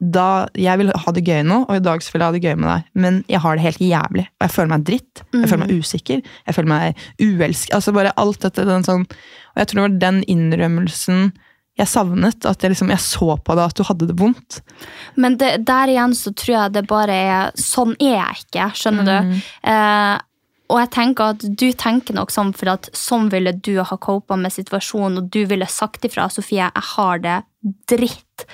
[0.00, 2.44] da, Jeg vil ha det gøy nå, og i dag så vil jeg ha det
[2.44, 4.24] gøy med deg, men jeg har det helt jævlig.
[4.38, 5.22] Og jeg føler meg dritt.
[5.34, 6.22] Jeg føler meg usikker.
[6.46, 7.74] Jeg føler meg uelsket.
[7.76, 8.64] Altså bare alt dette.
[8.70, 11.20] Den sånn, og jeg tror det var den innrømmelsen
[11.80, 12.46] jeg savnet.
[12.48, 14.60] At jeg, liksom, jeg så på deg at du hadde det vondt.
[15.20, 19.08] Men det, der igjen så tror jeg det bare er Sånn er jeg ikke, skjønner
[19.08, 19.38] du.
[19.70, 20.16] Eh,
[20.70, 24.36] og jeg tenker at du tenker nok sånn for at sånn ville du ha copa
[24.38, 27.38] med situasjonen, og du ville sagt ifra Sofie, jeg har det
[27.90, 28.46] dritt.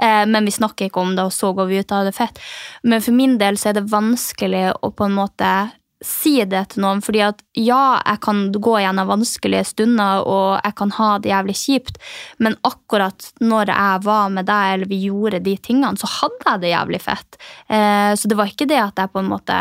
[0.00, 2.38] Eh, men vi snakker ikke om det, og så går vi ut av det fett.
[2.86, 5.50] Men for min del så er det vanskelig å på en måte
[6.06, 10.76] si det til noen, fordi at ja, jeg kan gå gjennom vanskelige stunder, og jeg
[10.78, 11.98] kan ha det jævlig kjipt,
[12.42, 16.62] men akkurat når jeg var med deg, eller vi gjorde de tingene, så hadde jeg
[16.62, 17.40] det jævlig fett.
[17.68, 19.58] Eh, så det var ikke det at jeg på en måte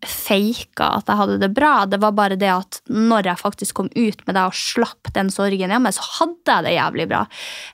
[0.00, 1.84] faka at jeg hadde det bra.
[1.88, 5.32] Det var bare det at når jeg faktisk kom ut med deg og slapp den
[5.32, 7.24] sorgen hjemme, så hadde jeg det jævlig bra.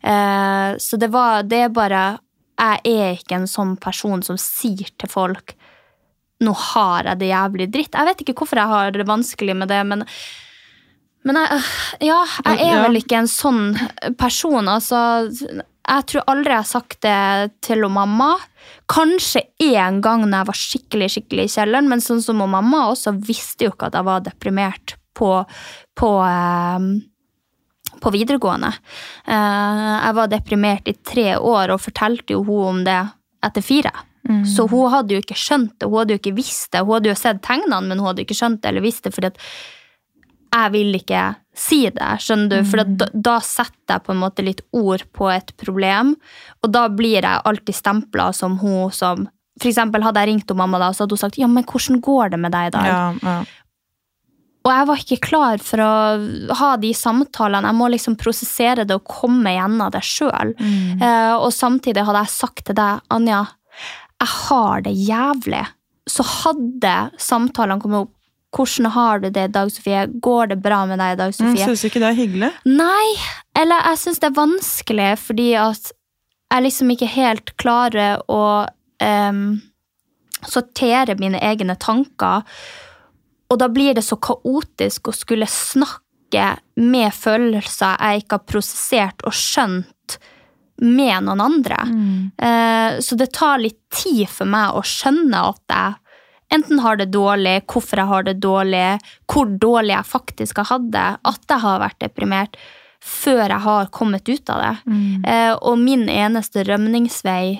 [0.02, 2.18] Eh, så det var Det er bare
[2.58, 5.54] Jeg er ikke en sånn person som sier til folk
[6.44, 7.94] nå har jeg det jævlig dritt.
[7.96, 10.04] Jeg vet ikke hvorfor jeg har det vanskelig med det, men
[11.26, 11.62] men jeg,
[12.06, 13.62] ja, jeg er vel ikke en sånn
[14.14, 14.68] person.
[14.70, 18.36] Altså, jeg tror aldri jeg har sagt det til mamma.
[18.90, 23.16] Kanskje én gang når jeg var skikkelig skikkelig i kjelleren, men sånn som mamma også
[23.26, 25.30] visste jo ikke at jeg var deprimert på,
[25.98, 26.88] på, eh,
[28.02, 28.70] på videregående.
[29.26, 33.00] Eh, jeg var deprimert i tre år og fortalte jo hun om det
[33.46, 33.94] etter fire.
[34.48, 36.84] Så hun hadde jo ikke skjønt det, hun hadde jo ikke visst det.
[36.84, 39.32] Hun hadde jo sett tegnene, men hun hadde ikke skjønt det eller visst det, fordi
[39.32, 39.42] at
[40.56, 41.22] jeg vil ikke
[41.56, 42.68] si det, skjønner du?
[42.68, 46.14] For da, da setter jeg på en måte litt ord på et problem,
[46.62, 50.58] og da blir jeg alltid stempla som hun som for eksempel hadde jeg ringt om
[50.60, 52.90] mamma da, så hadde hun sagt ja, men hvordan går det med deg i dag?
[52.90, 53.38] Ja, ja.
[54.66, 55.90] Og jeg var ikke klar for å
[56.58, 57.70] ha de samtalene.
[57.70, 60.56] Jeg må liksom prosessere det og komme gjennom det sjøl.
[60.58, 61.04] Mm.
[61.04, 63.44] Uh, og samtidig hadde jeg sagt til deg, Anja,
[64.22, 65.64] jeg har det jævlig.
[66.08, 68.12] Så hadde samtalene kommet opp.
[68.56, 70.06] Hvordan har du det i dag, Sofie?
[70.22, 71.66] Går det bra med deg i dag, Mm, Sofie?
[71.66, 72.50] Syns du ikke det er hyggelig?
[72.64, 73.08] Nei,
[73.58, 75.90] eller jeg syns det er vanskelig fordi at
[76.54, 78.42] jeg liksom ikke helt klarer å
[79.02, 79.60] um,
[80.46, 82.46] sortere mine egne tanker.
[83.50, 89.26] Og da blir det så kaotisk å skulle snakke med følelser jeg ikke har prosessert
[89.26, 89.90] og skjønt
[90.82, 91.78] med noen andre.
[91.86, 93.00] Mm.
[93.00, 95.94] så det tar litt tid for meg å skjønne at jeg
[96.56, 98.98] enten har det dårlig, hvorfor jeg har det dårlig,
[99.32, 102.58] hvor dårlig jeg faktisk har hatt det, at jeg har vært deprimert,
[103.02, 104.74] før jeg har kommet ut av det.
[104.86, 105.24] Mm.
[105.62, 107.56] og min eneste rømningsvei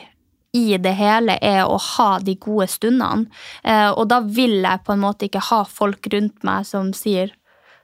[0.57, 3.29] i det hele er å ha de gode stundene.
[3.65, 7.35] Eh, og da vil jeg på en måte ikke ha folk rundt meg som sier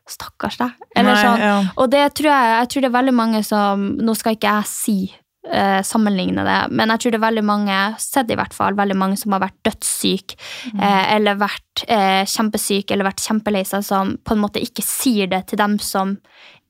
[0.09, 0.73] 'stakkars deg'.
[0.97, 1.41] Eller Nei, sånn.
[1.41, 1.57] ja.
[1.77, 4.67] Og det tror jeg, jeg tror det er veldig mange som Nå skal ikke jeg
[4.67, 5.15] si
[5.51, 8.99] eh, sammenligne det, men jeg tror det er veldig mange, sett i hvert fall, veldig
[8.99, 10.37] mange som har vært dødssyk,
[10.75, 15.31] eh, eller vært eh, kjempesyk, eller vært kjempelei seg, som på en måte ikke sier
[15.33, 16.17] det til dem som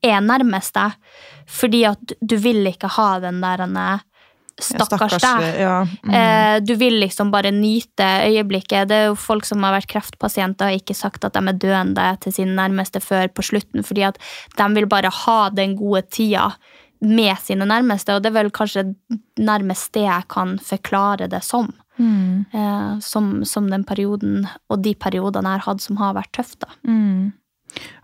[0.03, 0.97] er nærmest deg,
[1.51, 3.67] fordi at du vil ikke ha den der
[4.61, 5.61] Stakkars, Stakkars deg.
[5.63, 5.77] Ja.
[6.05, 6.15] Mm.
[6.15, 8.89] Eh, du vil liksom bare nyte øyeblikket.
[8.91, 12.07] Det er jo folk som har vært kreftpasienter og ikke sagt at de er døende
[12.23, 14.21] til sine nærmeste før på slutten, fordi at
[14.59, 16.53] de vil bare ha den gode tida
[17.03, 18.85] med sine nærmeste, og det er vel kanskje
[19.43, 21.73] nærmest det jeg kan forklare det som.
[21.99, 22.45] Mm.
[22.55, 26.61] Eh, som, som den perioden, og de periodene jeg har hatt som har vært tøft,
[26.63, 26.71] da.
[26.89, 27.33] Mm.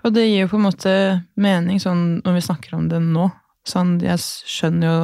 [0.02, 0.92] Og det gir jo på en måte
[1.40, 3.28] mening sånn når vi snakker om det nå.
[3.68, 5.00] Sånn, jeg skjønner jo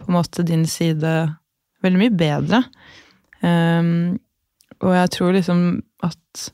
[0.00, 1.12] på en måte din side
[1.84, 2.62] veldig mye bedre.
[3.42, 4.16] Um,
[4.80, 5.60] og jeg tror liksom
[6.04, 6.46] at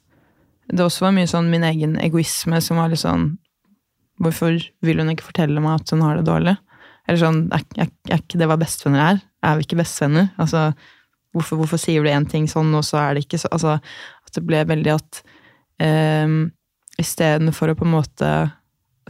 [0.73, 3.37] det også var mye sånn min egen egoisme som var litt sånn
[4.23, 6.57] Hvorfor vil hun ikke fortelle meg at hun har det dårlig?
[7.09, 9.23] Eller sånn, er, er, ikke det hva bestevenner er?
[9.43, 10.31] Er vi ikke bestevenner?
[10.41, 10.69] Altså,
[11.35, 13.79] hvorfor, hvorfor sier du én ting sånn, og så er det ikke så Altså,
[14.23, 15.23] at det ble veldig at
[15.83, 16.45] um,
[17.01, 18.29] Istedenfor å på en måte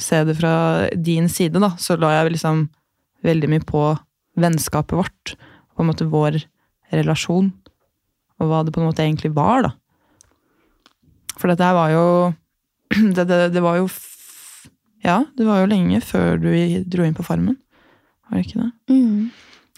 [0.00, 0.54] se det fra
[0.96, 2.62] din side, da, så la jeg liksom
[3.26, 3.82] veldig mye på
[4.40, 5.34] vennskapet vårt.
[5.74, 6.38] På en måte vår
[6.94, 7.50] relasjon.
[8.40, 9.72] Og hva det på en måte egentlig var, da.
[11.36, 12.06] For dette her var jo
[13.16, 13.90] det, det, det var jo
[15.02, 16.50] Ja, det var jo lenge før du
[16.90, 17.58] dro inn på Farmen.
[18.28, 18.70] Var det ikke det?
[18.94, 19.30] Mm.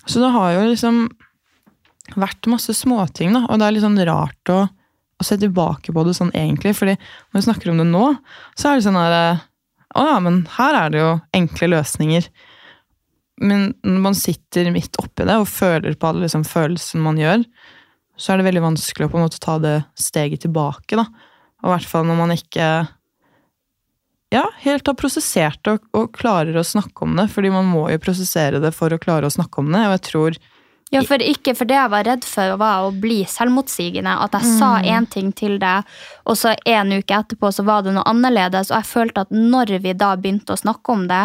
[0.04, 1.04] Så det har jo liksom
[2.20, 3.44] vært masse småting, da.
[3.48, 6.74] Og det er litt sånn rart å, å se tilbake på det sånn egentlig.
[6.76, 8.08] fordi når vi snakker om det nå,
[8.54, 9.16] så er det sånn her
[9.94, 12.24] Å ja, men her er det jo enkle løsninger.
[13.46, 17.44] Men når man sitter midt oppi det og føler på alle liksom, følelsene man gjør,
[18.18, 20.98] så er det veldig vanskelig å på en måte ta det steget tilbake.
[20.98, 21.06] da.
[21.62, 22.68] Og i hvert fall når man ikke
[24.34, 27.28] ja, helt har prosessert det og, og klarer å snakke om det.
[27.32, 29.84] Fordi man må jo prosessere det for å klare å snakke om det.
[29.86, 30.40] Og jeg tror
[30.92, 34.12] Ja, for ikke for det jeg var redd for, var å bli selvmotsigende.
[34.26, 35.88] At jeg sa én ting til deg,
[36.28, 38.70] og så en uke etterpå så var det noe annerledes.
[38.70, 41.24] Og jeg følte at når vi da begynte å snakke om det,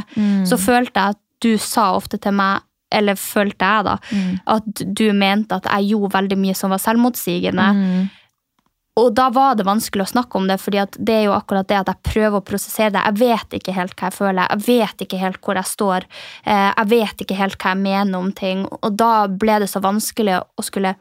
[0.49, 3.97] så følte jeg at du sa ofte til meg eller følte jeg, da,
[4.49, 7.67] at du mente at jeg gjorde veldig mye som var selvmotsigende.
[8.99, 11.77] Og da var det vanskelig å snakke om det, fordi det er jo akkurat det
[11.79, 13.03] at jeg prøver å prosessere det.
[13.05, 16.07] Jeg vet ikke helt hva jeg føler, jeg vet ikke helt hvor jeg står.
[16.45, 18.65] eh, Jeg vet ikke helt hva jeg mener om ting.
[18.81, 20.95] Og da ble det så vanskelig å skulle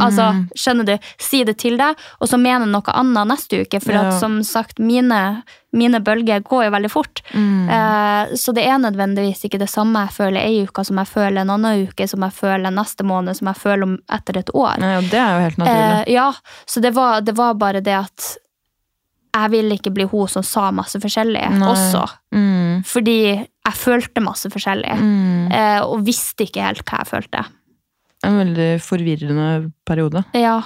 [0.00, 0.24] Altså,
[0.58, 0.94] skjønner du?
[1.22, 3.78] Si det til deg, og så mene noe annet neste uke.
[3.80, 4.08] For Ja.
[4.08, 7.22] at som sagt, mine, mine bølger går jo veldig fort.
[7.34, 11.40] Eh, så det er nødvendigvis ikke det samme jeg føler ei uke som jeg føler
[11.44, 14.78] en annen uke, som jeg føler neste måned, som jeg føler etter et år.
[14.82, 16.00] Nei, det er jo helt naturlig.
[16.08, 16.32] Eh, ja,
[16.66, 18.36] så det var, det var bare det at
[19.34, 21.66] jeg ville ikke bli hun som sa masse forskjellig Nei.
[21.70, 22.04] også.
[22.34, 24.94] Mm, Fordi jeg følte masse forskjellig.
[24.94, 25.52] mm.
[25.52, 27.44] eh, og visste ikke helt hva jeg følte.
[28.24, 29.48] En veldig forvirrende
[29.86, 30.24] periode.
[30.36, 30.56] Ja,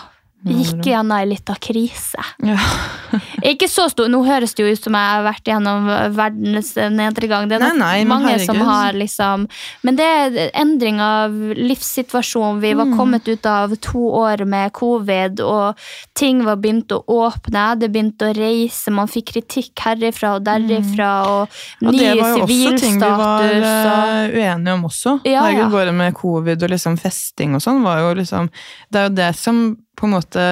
[0.47, 2.23] Gikk gjennom ei lita krise.
[2.47, 2.55] Ja.
[3.51, 7.49] Ikke så stor, Nå høres det jo ut som jeg har vært gjennom verdens nedregang.
[7.51, 8.47] Det er Nei, nei, mange herregud.
[8.47, 9.47] som har liksom
[9.83, 12.61] Men det er endring av livssituasjon.
[12.63, 12.97] Vi var Mm.
[12.97, 15.77] kommet ut av to år med covid, og
[16.15, 17.79] ting var begynt å åpne.
[17.79, 21.49] Det begynte å reise, man fikk kritikk herifra og derifra, og
[21.83, 21.89] Mm.
[21.89, 25.21] Og ny det var jo også ting vi var og- eh, uenige om også.
[25.25, 25.69] Ja, Herregud, ja.
[25.69, 28.51] Bare med covid og liksom festing og sånn, var jo liksom
[28.91, 30.47] Det er jo det som på en måte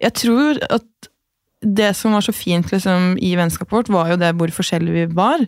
[0.00, 1.10] Jeg tror at
[1.60, 5.16] det som var så fint liksom, i vennskapet vårt, var jo det hvor forskjellige vi
[5.16, 5.42] var.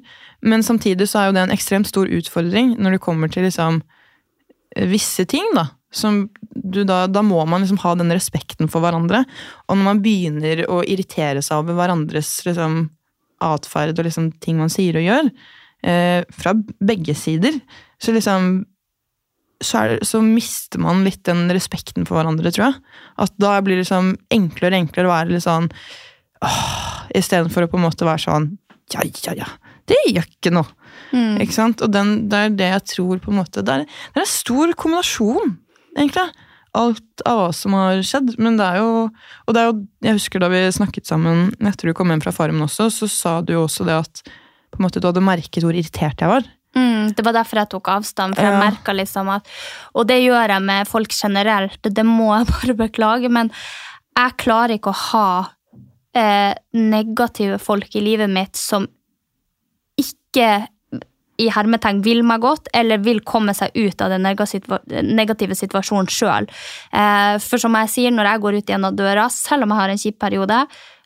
[0.45, 3.81] Men samtidig så er jo det en ekstremt stor utfordring når det kommer til liksom
[4.93, 5.71] visse ting, da.
[5.93, 9.25] som du da, da må man liksom ha den respekten for hverandre.
[9.69, 12.87] Og når man begynner å irritere seg over hverandres liksom,
[13.43, 15.33] atferd og liksom, ting man sier og gjør,
[15.89, 17.57] eh, fra begge sider,
[18.03, 18.67] så liksom
[19.67, 22.99] så, det, så mister man litt den respekten for hverandre, tror jeg.
[23.25, 25.71] At da blir det liksom enklere og enklere å være litt sånn
[27.15, 28.49] Istedenfor å på en måte være sånn
[28.93, 29.49] ja, ja, ja,
[29.89, 30.69] det gjør ikke noe.
[31.13, 31.37] Mm.
[31.45, 31.83] Ikke sant?
[31.85, 34.33] Og den, det er det jeg tror på en måte Det er, det er en
[34.33, 35.55] stor kombinasjon,
[35.97, 36.27] egentlig.
[36.77, 38.35] Alt av hva som har skjedd.
[38.41, 39.75] Men det er jo Og det er jo
[40.07, 43.35] Jeg husker da vi snakket sammen etter du kom hjem fra Farmen også, så sa
[43.45, 44.25] du jo også det at
[44.73, 46.47] på en måte du hadde merket hvor irritert jeg var.
[46.77, 48.61] Mm, det var derfor jeg tok avstand, for jeg Ja.
[48.71, 49.47] merket liksom at
[49.95, 53.51] Og det gjør jeg med folk generelt, det må jeg bare beklage, men
[54.17, 55.51] jeg klarer ikke å ha
[56.15, 58.87] eh, negative folk i livet mitt som
[59.99, 60.67] ikke
[61.43, 66.47] i hermetegn vil meg godt, eller vil komme seg ut av den negative situasjonen sjøl.
[66.93, 69.89] Eh, for som jeg sier, når jeg går ut gjennom døra, selv om jeg har
[69.95, 70.59] en kjip periode,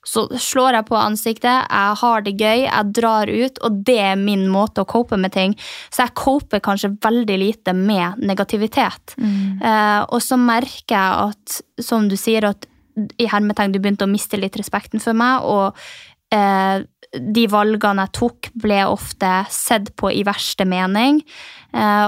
[0.07, 4.21] så slår jeg på ansiktet, jeg har det gøy, jeg drar ut, og det er
[4.21, 5.57] min måte å cope med ting.
[5.90, 9.16] Så jeg coper kanskje veldig lite med negativitet.
[9.66, 12.69] Eh, og så merker jeg at, som du sier, at
[13.19, 15.75] i hermetegn du begynte å miste litt respekten for meg, og
[16.33, 16.85] eh,
[17.16, 21.21] de valgene jeg tok, ble ofte sett på i verste mening.
[21.75, 22.07] Eh,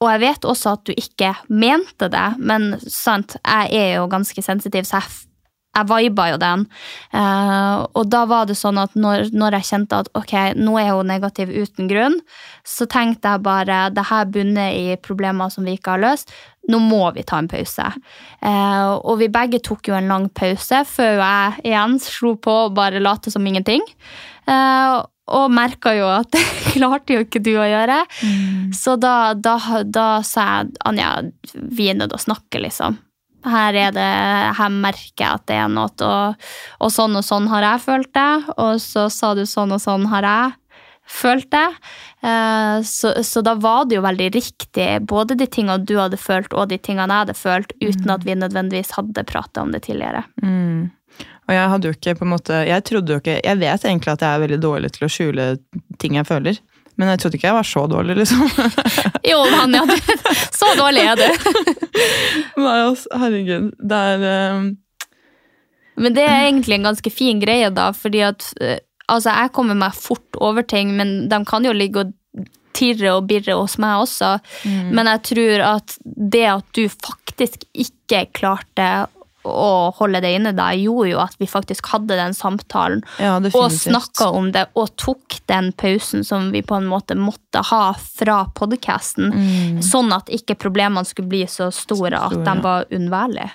[0.00, 4.44] og jeg vet også at du ikke mente det, men sant, jeg er jo ganske
[4.44, 5.26] sensitiv, så jeg,
[5.70, 6.64] jeg viba jo den.
[7.14, 10.92] Eh, og da var det sånn at når, når jeg kjente at ok, nå er
[10.96, 12.16] hun negativ uten grunn,
[12.66, 16.34] så tenkte jeg bare det her bunner i problemer som vi ikke har løst.
[16.70, 17.86] Nå må vi ta en pause.
[18.42, 22.76] Eh, og vi begge tok jo en lang pause før jeg igjen slo på og
[22.78, 23.86] bare late som ingenting.
[24.50, 24.96] Eh,
[25.30, 28.00] og merka jo at det klarte jo ikke du å gjøre.
[28.74, 29.54] Så da, da,
[29.86, 31.12] da sa jeg Anja,
[31.54, 32.98] vi er nødt til å snakke, liksom.
[33.46, 34.10] Her, er det,
[34.58, 36.48] her merker jeg at det er noe, og,
[36.84, 38.32] og sånn og sånn har jeg følt det.
[38.56, 40.56] Og så sa du sånn og sånn har jeg
[41.10, 41.66] følt det.
[42.22, 46.54] Eh, så, så da var det jo veldig riktig, både de tingene du hadde følt
[46.54, 50.22] og de tingene jeg hadde følt, uten at vi nødvendigvis hadde prata om det tidligere.
[50.44, 50.90] Mm.
[51.48, 54.12] Og jeg hadde jo ikke på en måte Jeg trodde jo ikke Jeg vet egentlig
[54.12, 55.46] at jeg er veldig dårlig til å skjule
[55.98, 56.60] ting jeg føler.
[57.00, 58.44] Men jeg trodde ikke jeg var så dårlig, liksom.
[59.30, 59.96] Jo, Anja, du,
[60.60, 61.50] så dårlig er du.
[62.66, 63.70] Nei, altså, herregud.
[63.80, 64.68] Det er eh,
[66.04, 68.78] Men det er egentlig en ganske fin greie, da, fordi at eh,
[69.10, 72.12] Altså, jeg kommer meg fort over ting, men de kan jo ligge og
[72.78, 74.36] tirre og birre hos meg også.
[74.94, 78.86] Men jeg tror at det at du faktisk ikke klarte
[79.48, 83.00] å holde det inne da, gjorde jo at vi faktisk hadde den samtalen.
[83.22, 87.62] Ja, og snakka om det, og tok den pausen som vi på en måte måtte
[87.70, 89.32] ha fra podkasten.
[89.84, 92.64] Sånn at ikke problemene skulle bli så store at store, de ja.
[92.66, 93.50] var unnværlige.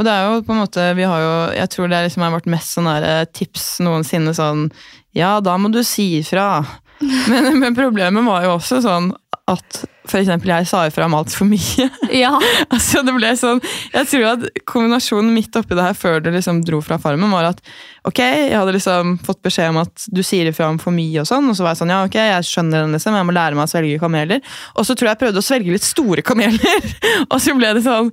[0.00, 2.32] Og det er jo på en måte, vi har jo, Jeg tror det liksom er
[2.34, 4.70] vårt mest sånn eh, tips noensinne sånn
[5.14, 6.64] Ja, da må du si ifra.
[7.02, 9.08] Men, men problemet var jo også sånn
[9.50, 11.88] at eksempel jeg sa ifra om altfor mye.
[12.22, 12.34] Ja.
[12.68, 13.62] altså det ble sånn,
[13.94, 17.48] Jeg tror at kombinasjonen midt oppi det her før du liksom dro fra farmen, var
[17.50, 17.62] at
[18.06, 21.28] ok, jeg hadde liksom fått beskjed om at du sier ifra om for mye, og
[21.30, 23.58] sånn, og så var jeg sånn ja, ok, jeg skjønner den liksom, jeg må lære
[23.58, 24.42] meg å svelge kameler.
[24.76, 26.90] Og så tror jeg jeg prøvde å svelge litt store kameler,
[27.32, 28.12] og så ble det sånn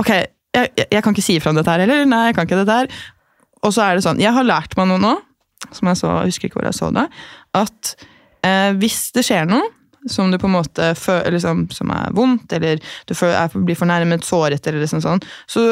[0.00, 2.06] ok, jeg, jeg, jeg kan ikke si ifra om dette her heller.
[2.08, 3.02] Nei, jeg kan ikke dette her.
[3.66, 5.12] Og så er det sånn, jeg har lært meg noe nå,
[5.76, 7.04] som jeg så, jeg husker ikke hvor jeg så det,
[7.58, 7.92] at
[8.46, 9.68] eh, hvis det skjer noe
[10.08, 13.78] som du på en måte føler, liksom, som er vondt, eller du føler, er, blir
[13.78, 15.66] fornærmet, såret, eller liksom sånn, så,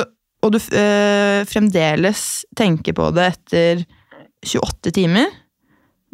[0.44, 2.24] og du øh, fremdeles
[2.58, 3.84] tenker på det etter
[4.44, 5.30] 28 timer,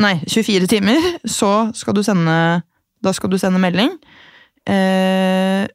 [0.00, 2.36] nei, 24 timer, så skal du sende,
[3.04, 3.92] da skal du sende melding.
[4.64, 5.66] Eh,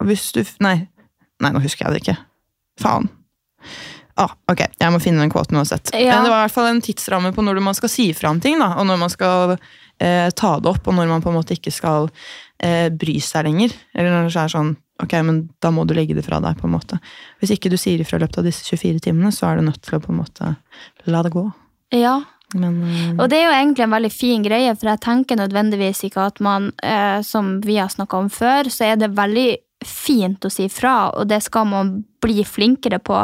[0.00, 0.78] hvis du Nei,
[1.42, 2.20] nei, nå husker jeg det ikke.
[2.80, 3.10] Faen.
[4.20, 5.94] Ah, ok, jeg må finne den kvoten uansett.
[5.96, 6.20] Ja.
[6.20, 8.58] Det var i hvert fall en tidsramme på når man skal si fra om ting,
[8.60, 11.56] da, og når man skal eh, ta det opp, og når man på en måte
[11.56, 12.10] ikke skal
[12.60, 13.72] eh, bry seg lenger.
[13.96, 16.66] Eller når det er sånn Ok, men da må du legge det fra deg, på
[16.68, 16.98] en måte.
[17.40, 19.80] Hvis ikke du sier ifra i løpet av disse 24 timene, så er du nødt
[19.80, 20.50] til å på en måte
[21.08, 21.46] la det gå.
[21.96, 22.18] Ja,
[22.52, 26.04] Men eh, Og det er jo egentlig en veldig fin greie, for jeg tenker nødvendigvis
[26.10, 29.48] ikke at man, eh, som vi har snakka om før, så er det veldig
[29.86, 33.22] fint å si fra, og det skal man bli flinkere på.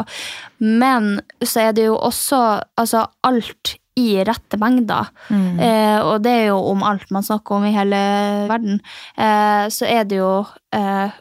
[0.63, 2.41] Men så er det jo også
[2.79, 5.09] altså alt i rette mengder.
[5.33, 8.01] Eh, og det er jo om alt man snakker om i hele
[8.49, 8.81] verden.
[9.17, 10.31] Eh, så er det jo
[10.75, 11.15] eh,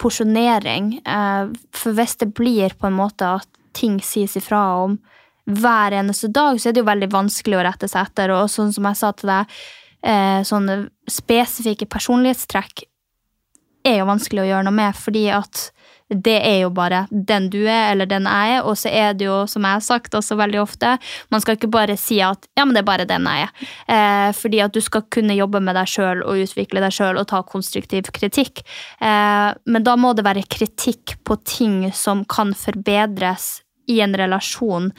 [0.00, 0.94] porsjonering.
[1.04, 4.96] Eh, for hvis det blir på en måte at ting sies ifra om
[5.48, 8.32] hver eneste dag, så er det jo veldig vanskelig å rette seg etter.
[8.36, 9.58] Og sånn som jeg sa til deg,
[10.02, 12.87] eh, sånne spesifikke personlighetstrekk
[13.86, 15.68] er jo vanskelig å gjøre noe med, fordi at
[16.08, 19.26] det er jo bare den du er, eller den jeg er, og så er det
[19.26, 20.94] jo, som jeg har sagt også veldig ofte,
[21.32, 23.68] man skal ikke bare si at ja, men det er bare den jeg er.
[23.92, 27.28] Eh, fordi at du skal kunne jobbe med deg sjøl og utvikle deg sjøl og
[27.28, 28.64] ta konstruktiv kritikk.
[29.04, 33.58] Eh, men da må det være kritikk på ting som kan forbedres
[33.88, 34.92] i en relasjon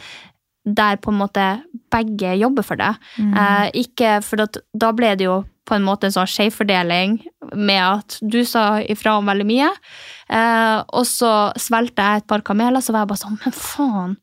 [0.69, 1.45] der på en måte
[1.89, 2.91] begge jobber for det.
[3.17, 7.19] Eh, ikke, for da ble det jo på en måte en sånn skjevfordeling
[7.53, 9.69] med at du sa ifra om veldig mye,
[10.33, 14.15] eh, og så svelgte jeg et par kameler, så var jeg bare sånn Men faen!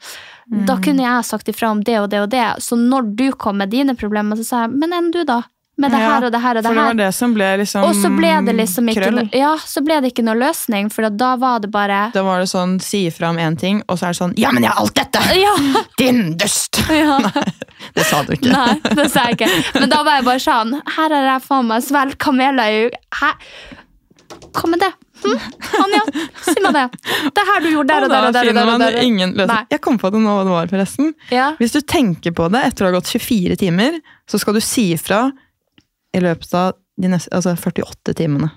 [0.47, 2.45] Da kunne jeg sagt ifra om det og det og det.
[2.63, 5.41] Så når du kom med dine problemer, så sa jeg Men enn du, da?
[5.77, 7.85] Med det her og det her og det For det var det som ble liksom
[7.85, 9.19] Og så ble det liksom ikke krøll.
[9.19, 12.41] no, Ja, så ble det ikke noe løsning, for da var det bare Da var
[12.41, 14.73] det sånn, si ifra om én ting, og så er det sånn Ja, men jeg
[14.73, 15.21] har alt dette!
[15.37, 15.53] Ja!
[16.01, 16.81] Din dust!
[16.91, 17.19] ja.
[17.93, 18.53] Det sa du ikke.
[18.53, 19.81] Nei, det sa jeg ikke.
[19.83, 22.87] Men da var jeg bare sånn Her har jeg faen meg svelget kameler i
[23.21, 23.35] Hæ?
[24.57, 24.93] Hva med det?
[25.25, 25.37] Hm?
[25.81, 26.01] Anja,
[26.45, 26.85] si meg det.
[27.37, 28.63] Det her du gjorde der og der Og der og der.
[28.63, 29.67] og der, og der.
[29.73, 31.13] Jeg kom på det nå hva det var, forresten.
[31.33, 31.47] Ja.
[31.61, 33.97] Hvis du tenker på det etter å ha gått 24 timer,
[34.29, 35.27] så skal du si ifra
[36.17, 38.49] i løpet av de neste, altså 48 timene.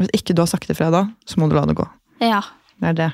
[0.00, 1.88] Hvis ikke du har sagt ifra da, så må du la det gå.
[2.24, 2.42] ja.
[2.82, 3.12] Det er det.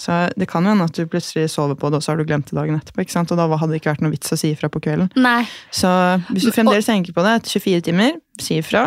[0.00, 2.24] Så det kan jo hende at du plutselig sover på det, og så har du
[2.28, 3.02] glemt det dagen etterpå.
[3.04, 3.32] ikke sant?
[3.32, 5.10] Og da hadde det ikke vært noe vits å si ifra på kvelden.
[5.20, 5.42] Nei.
[5.72, 5.88] Så
[6.30, 8.86] hvis du fremdeles tenker på det etter 24 timer, si ifra.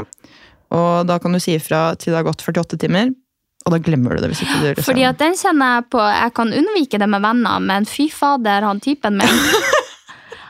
[0.74, 3.12] Og da kan du si ifra til det har gått 48 timer,
[3.66, 4.32] og da glemmer du det.
[4.34, 4.88] hvis ikke du liksom...
[4.90, 8.66] Fordi at den kjenner jeg på Jeg kan unnvike det med venner, men fy fader,
[8.70, 9.42] han typen min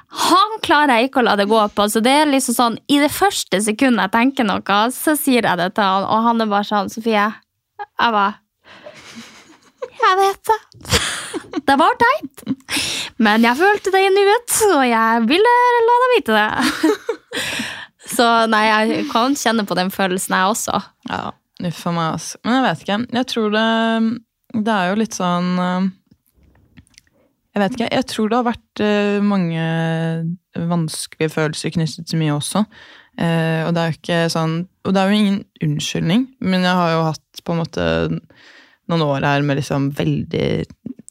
[0.09, 1.85] Han klarer jeg ikke å la det gå på.
[1.91, 5.59] Så det er liksom sånn, I det første sekundet jeg tenker noe, så sier jeg
[5.61, 7.27] det til han, og han er bare sånn Sofie,
[7.79, 8.39] jeg bare
[9.99, 10.59] Jeg vet det.
[11.67, 12.43] Det var teit.
[13.21, 15.53] Men jeg følte det i nuet, og jeg ville
[15.85, 16.47] la deg vite det.
[18.09, 20.79] Så nei, jeg kan kjenne på den følelsen, jeg også.
[21.11, 21.29] Ja,
[21.67, 22.39] uff a meg, altså.
[22.45, 22.99] Men jeg vet ikke.
[23.19, 23.67] Jeg tror det
[24.65, 25.89] Det er jo litt sånn eh,
[27.59, 27.87] Jeg vet ikke.
[27.91, 29.63] Jeg tror det har vært eh, mange
[30.69, 32.61] vanskelige følelser knyttet til mye også.
[33.19, 34.53] Eh, og det er jo ikke sånn
[34.87, 37.87] Og det er jo ingen unnskyldning, men jeg har jo hatt på en måte
[38.89, 40.47] noen år her med liksom veldig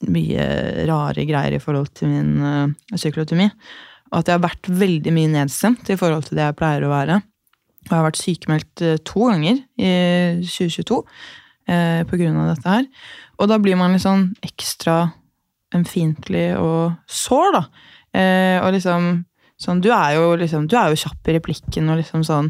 [0.09, 0.47] mye
[0.89, 3.61] rare greier i forhold til min uh.
[4.09, 6.95] Og at jeg har vært veldig mye nedstemt i forhold til det jeg pleier å
[6.95, 7.21] være.
[7.21, 9.93] Og jeg har vært sykemeldt to ganger i
[10.49, 11.03] 2022
[11.69, 12.89] eh, på grunn av dette her.
[13.37, 15.11] Og da blir man litt sånn ekstra
[15.77, 17.65] ømfintlig og sår, da.
[18.17, 19.11] Eh, og liksom
[19.61, 22.49] sånn Du er jo liksom Du er jo kjapp i replikken og liksom sånn.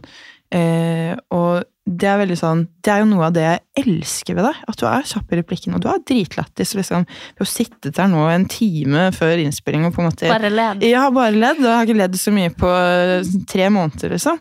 [0.55, 4.47] Eh, og det er veldig sånn Det er jo noe av det jeg elsker ved
[4.49, 4.61] deg.
[4.71, 6.75] At du er kjapp i replikken, og du er dritlættis.
[6.77, 10.53] Liksom, vi har sittet der nå en time før innspilling og på en måte Bare
[10.53, 10.85] ledd.
[10.87, 14.41] Ja, bare ledd, og jeg har ikke ledd så mye på eh, tre måneder, liksom.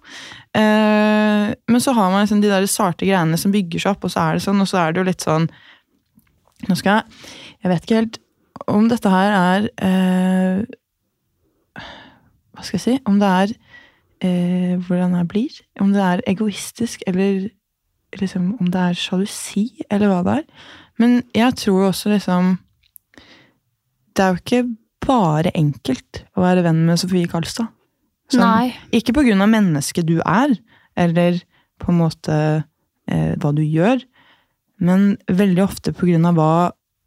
[0.57, 4.13] Eh, men så har man liksom de der sarte greiene som bygger seg opp, og
[4.13, 5.49] så er det sånn, og så er det jo litt sånn
[6.67, 7.27] Nå skal jeg
[7.61, 8.15] Jeg vet ikke helt
[8.67, 11.83] om dette her er eh,
[12.55, 12.95] Hva skal jeg si?
[13.05, 13.53] Om det er
[14.25, 15.59] eh, hvordan jeg blir.
[15.83, 17.47] Om det er egoistisk, eller
[18.17, 20.45] liksom, om det er sjalusi, eller hva det er.
[20.97, 22.55] Men jeg tror også liksom
[24.17, 24.63] Det er jo ikke
[25.05, 27.69] bare enkelt å være venn med Sofie Karlstad.
[28.33, 28.73] Sånn, Nei.
[28.97, 30.55] Ikke på grunn av mennesket du er,
[30.97, 31.37] eller
[31.79, 34.01] på en måte eh, hva du gjør,
[34.83, 36.51] men veldig ofte på grunn av hva,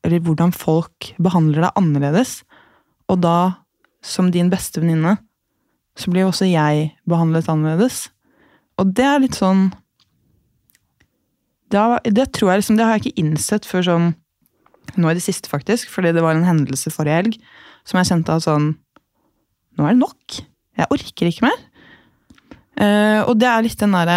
[0.07, 2.40] eller hvordan folk behandler deg annerledes.
[3.11, 3.61] Og da,
[4.05, 5.16] som din beste venninne,
[5.98, 8.09] så blir jo også jeg behandlet annerledes.
[8.80, 9.68] Og det er litt sånn
[11.70, 14.07] det, har, det tror jeg liksom, det har jeg ikke innsett før sånn
[14.98, 17.36] nå i det siste, faktisk, fordi det var en hendelse forrige helg
[17.86, 18.72] som jeg kjente at sånn
[19.78, 20.34] Nå er det nok.
[20.76, 21.61] Jeg orker ikke mer.
[22.74, 24.16] Uh, og det er litt den derre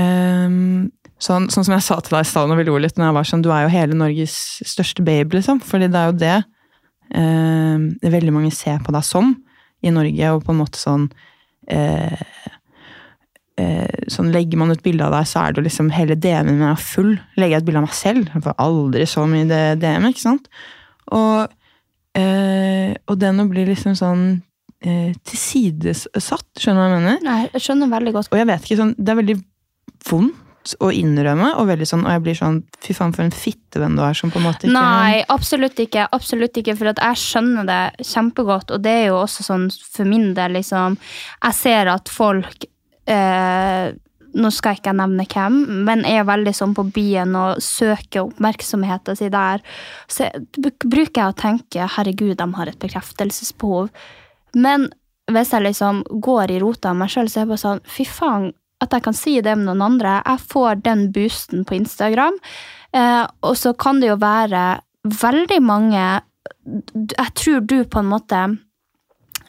[0.00, 0.88] ehm,
[1.24, 3.16] sånn, sånn som jeg sa til deg i stad når vi lo litt, når jeg
[3.18, 5.62] var sånn Du er jo hele Norges største babe, liksom.
[5.64, 6.36] Fordi det er jo det
[7.20, 9.34] eh, veldig mange ser på deg som
[9.84, 11.08] i Norge, og på en måte sånn
[11.68, 12.22] eh,
[13.60, 16.56] eh, sånn Legger man ut bilde av deg, så er det jo liksom hele DM-en
[16.56, 17.12] min er full.
[17.36, 20.48] Legger jeg et bilde av meg selv, jeg får aldri så mye DM, ikke sant?
[21.14, 21.52] Og,
[22.16, 24.24] eh, og den å bli liksom sånn
[24.84, 27.20] eh, tilsidesatt, skjønner du hva jeg mener?
[27.26, 28.32] Nei, jeg skjønner veldig godt.
[28.32, 29.38] Og jeg vet ikke, sånn, det er veldig
[30.08, 30.40] vondt
[30.80, 34.02] å innrømme, og, veldig sånn, og jeg blir sånn Fy faen, for en fittevenn du
[34.04, 36.06] er, som på en måte ikke Nei, absolutt ikke.
[36.16, 38.72] Absolutt ikke, for jeg skjønner det kjempegodt.
[38.74, 42.66] Og det er jo også sånn for min del, liksom Jeg ser at folk
[43.10, 43.92] eh,
[44.34, 49.20] Nå skal jeg ikke nevne hvem, men er veldig sånn på byen og søker oppmerksomheten
[49.20, 49.62] sin der.
[50.10, 50.26] Så
[50.58, 53.92] bruker jeg å tenke herregud, de har et bekreftelsesbehov.
[54.58, 54.88] Men
[55.30, 58.08] hvis jeg liksom går i rota av meg sjøl, så er jeg bare sånn fy
[58.08, 58.50] faen.
[58.84, 60.20] At jeg kan si det med noen andre.
[60.22, 62.36] Jeg får den boosten på Instagram.
[62.94, 64.66] Eh, og så kan det jo være
[65.04, 66.04] veldig mange
[66.64, 68.38] Jeg tror du på en måte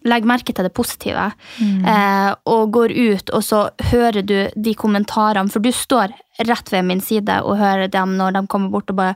[0.05, 1.31] legger merke til det positive.
[1.61, 3.61] Eh, og går ut, og så
[3.91, 5.49] hører du de kommentarene.
[5.51, 6.13] For du står
[6.45, 9.15] rett ved min side og hører dem når de kommer bort og bare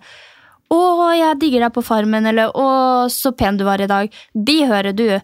[0.69, 0.77] 'Å,
[1.17, 4.13] jeg digger deg på Farmen', eller 'Å, så pen du var i dag'.
[4.35, 5.19] De hører du.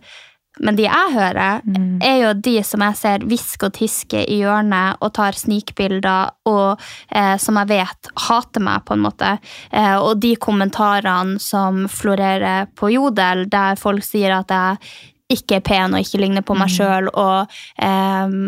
[0.64, 1.64] Men de jeg hører,
[2.03, 6.86] er jo de som jeg ser hvisker og tiske i hjørnet og tar snikbilder, og
[7.10, 9.34] eh, som jeg vet hater meg, på en måte.
[9.72, 15.66] Eh, og de kommentarene som florerer på Jodel, der folk sier at jeg ikke er
[15.66, 17.51] pen og ikke ligner på meg sjøl, og
[17.82, 18.39] eh,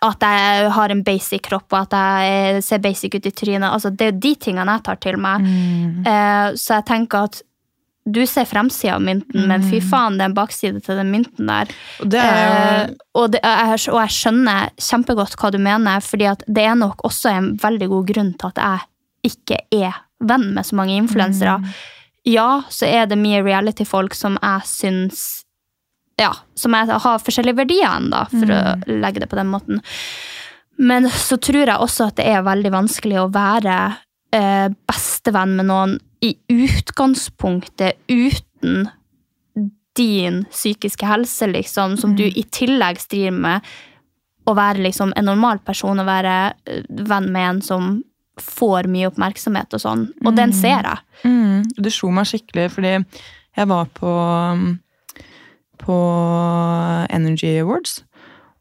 [0.00, 3.68] at jeg har en basic kropp, og at jeg ser basic ut i trynet.
[3.68, 5.44] Altså, det er jo de tingene jeg tar til meg.
[6.08, 7.42] Eh, så jeg tenker at
[8.12, 11.50] du ser fremsida av mynten, men fy faen, det er en bakside til den mynten
[11.50, 11.72] der.
[12.02, 16.66] Det er Eh, og, det, jeg, og jeg skjønner kjempegodt hva du mener, fordi det
[16.66, 20.78] er nok også en veldig god grunn til at jeg ikke er venn med så
[20.78, 21.58] mange influensere.
[22.28, 25.22] Ja, så er det mye reality-folk som jeg syns
[26.20, 28.58] Ja, som jeg har forskjellige verdier enn, da, for å
[29.00, 29.78] legge det på den måten.
[30.76, 33.76] Men så tror jeg også at det er veldig vanskelig å være
[34.30, 38.88] bestevenn med noen i utgangspunktet uten
[39.96, 43.64] din psykiske helse, liksom, som du i tillegg strir med.
[44.48, 47.90] Å være liksom en normal person og være eh, venn med en som
[48.40, 50.06] får mye oppmerksomhet og sånn.
[50.24, 51.02] Og den ser jeg.
[51.28, 54.12] Mm, det slo meg skikkelig, fordi jeg var på,
[55.82, 55.98] på
[57.12, 58.00] Energy Awards.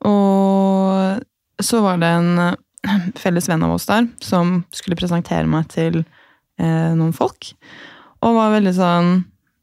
[0.10, 2.58] Og så var det en eh,
[3.22, 7.52] felles venn av oss der som skulle presentere meg til eh, noen folk.
[8.26, 9.12] Og var veldig sånn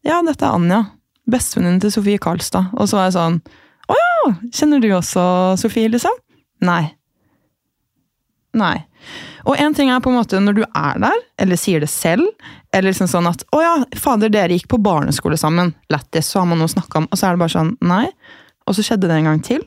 [0.07, 0.83] Ja, dette er Anja.
[1.27, 2.71] Bestevenninnen til Sofie Karlstad.
[2.79, 3.41] Og så var jeg sånn
[3.91, 4.35] Å ja!
[4.55, 5.25] Kjenner du også
[5.61, 6.14] Sofie, liksom?
[6.64, 6.85] Nei.
[8.57, 8.77] Nei.
[9.47, 12.25] Og en ting er på en måte når du er der, eller sier det selv,
[12.73, 16.49] eller liksom sånn at 'Å ja, fader, dere gikk på barneskole sammen', lættis, så har
[16.51, 17.09] man noe å snakke om.
[17.11, 18.11] Og så er det bare sånn 'nei'.
[18.67, 19.62] Og så skjedde det en gang til.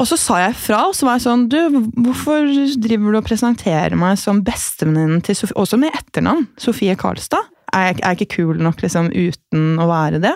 [0.00, 1.58] Og så sa jeg fra, og så var jeg sånn Du,
[2.06, 2.46] hvorfor
[2.80, 6.46] driver du og presenterer meg som bestevenninnen til Sofie Også med etternavn.
[6.60, 7.50] Sofie Karlstad.
[7.76, 10.32] Er jeg, er jeg ikke kul nok liksom uten å være det?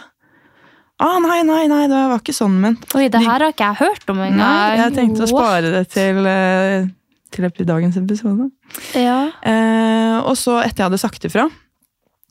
[1.03, 2.85] Ah, nei, nei, nei, det var ikke sånn ment.
[2.95, 4.39] Oi, det her har ikke jeg hørt om engang.
[4.39, 6.87] Nei, jeg tenkte å spare det til, eh,
[7.35, 8.47] til dagens episode.
[8.95, 9.19] Ja.
[9.43, 11.49] Eh, og så, etter jeg hadde sagt ifra,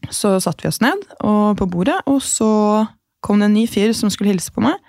[0.07, 2.87] så satte vi oss ned på bordet, og så
[3.23, 4.79] kom det en ny fyr som skulle hilse på meg.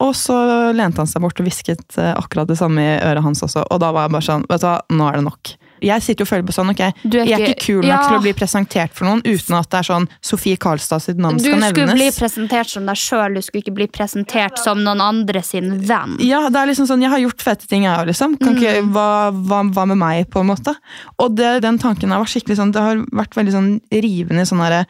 [0.00, 0.34] Og så
[0.78, 3.64] lente han seg bort og hvisket eh, akkurat det samme i øret hans også.
[3.70, 5.56] Og da var jeg bare sånn, vet du hva, nå er det nok.
[5.82, 7.82] Jeg sitter jo og føler på sånn, ok, er ikke, jeg er ikke- ikke kul
[7.82, 7.98] nok Ja.
[8.08, 11.38] til å bli presentert for noen uten at det er sånn Sofie Karlstad sitt navn
[11.38, 11.70] skal nevnes.
[11.74, 15.42] Du skulle bli presentert som deg sjøl, du skulle ikke bli presentert som noen andre
[15.42, 16.16] sin venn.
[16.18, 18.38] Ja, det er liksom sånn, jeg har gjort fete ting jeg òg, liksom.
[18.40, 18.92] Kan ikke, Mm.
[18.92, 20.74] hva, hva, hva med meg, på en måte?
[21.18, 24.58] Og det, den tanken har vært skikkelig sånn, det har vært veldig sånn rivende sånn
[24.62, 24.86] herre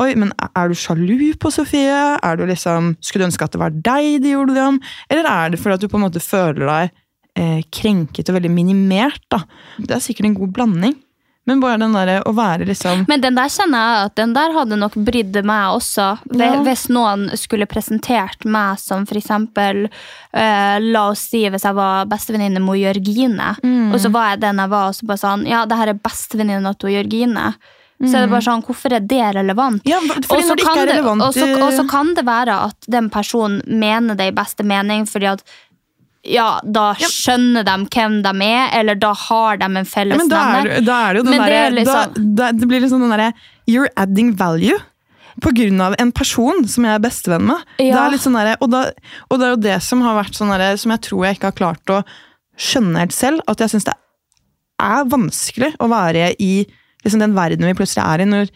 [0.00, 2.18] Oi, men er du sjalu på Sofie?
[2.18, 4.80] Er du liksom, Skulle du ønske at det var deg de gjorde det om?
[5.08, 6.90] Eller er det fordi at du på en måte føler deg
[7.38, 9.22] eh, krenket og veldig minimert?
[9.30, 9.44] da?
[9.78, 10.96] Det er sikkert en god blanding.
[11.46, 14.54] Men bare den der, å være liksom Men den der kjenner jeg at den der
[14.56, 16.06] hadde nok brydd meg også.
[16.40, 16.54] Ja.
[16.64, 19.84] Hvis noen skulle presentert meg som for eksempel
[20.32, 23.92] eh, La oss si hvis jeg var bestevenninne med Jørgine, Mm.
[23.92, 26.00] og så var jeg den jeg var, og så bare sånn Ja, det her er
[26.02, 27.52] bestevenninna til Jørgine.
[28.02, 29.84] Så er det bare sånn, hvorfor er det relevant?
[29.84, 29.90] Mm.
[29.92, 32.14] Ja, fordi når det ikke kan er det- relevant Og så, og så eh, kan
[32.14, 35.44] det være at den personen mener det i beste mening, fordi at
[36.24, 40.28] ja, da skjønner de hvem de er, eller da har de en ja, felles men
[40.28, 40.74] da er, nevner.
[40.74, 43.10] det- da er det jo den er derre liksom- da, da, Det blir liksom den
[43.10, 43.32] derre
[43.68, 44.78] You're adding value.
[45.40, 47.58] På grunn av en person som jeg er bestevenn med.
[47.78, 48.90] Det er sånn der, og, da,
[49.30, 51.50] og det er jo det som har vært sånn derre, som jeg tror jeg ikke
[51.50, 52.04] har klart å
[52.56, 53.40] skjønne helt selv.
[53.48, 53.94] At jeg syns det
[54.80, 56.66] er vanskelig å være i
[57.04, 58.50] liksom den verden vi plutselig er i, når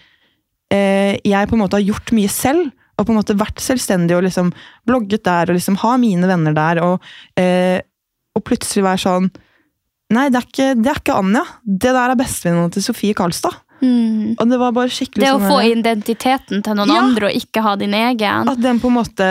[0.74, 2.70] eh, jeg på en måte har gjort mye selv.
[2.98, 4.48] Og på en måte vært selvstendig og liksom
[4.88, 6.80] blogget der og liksom ha mine venner der.
[6.82, 7.04] Og,
[7.38, 7.78] eh,
[8.34, 9.30] og plutselig være sånn
[10.08, 11.42] Nei, det er ikke, det er ikke Anja.
[11.68, 13.58] Det der er bestevenninna til Sofie Karlstad.
[13.82, 14.38] Mm.
[14.40, 17.02] Og det var bare skikkelig Det å sånn få identiteten til noen Ja.
[17.04, 18.48] andre og ikke ha din egen.
[18.48, 19.28] At den på en måte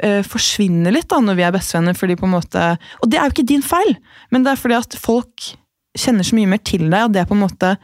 [0.00, 1.98] eh, forsvinner litt da når vi er bestevenner.
[1.98, 3.96] fordi på en måte, Og det er jo ikke din feil,
[4.30, 5.56] men det er fordi at folk
[5.98, 7.76] kjenner så mye mer til deg, og det på en måte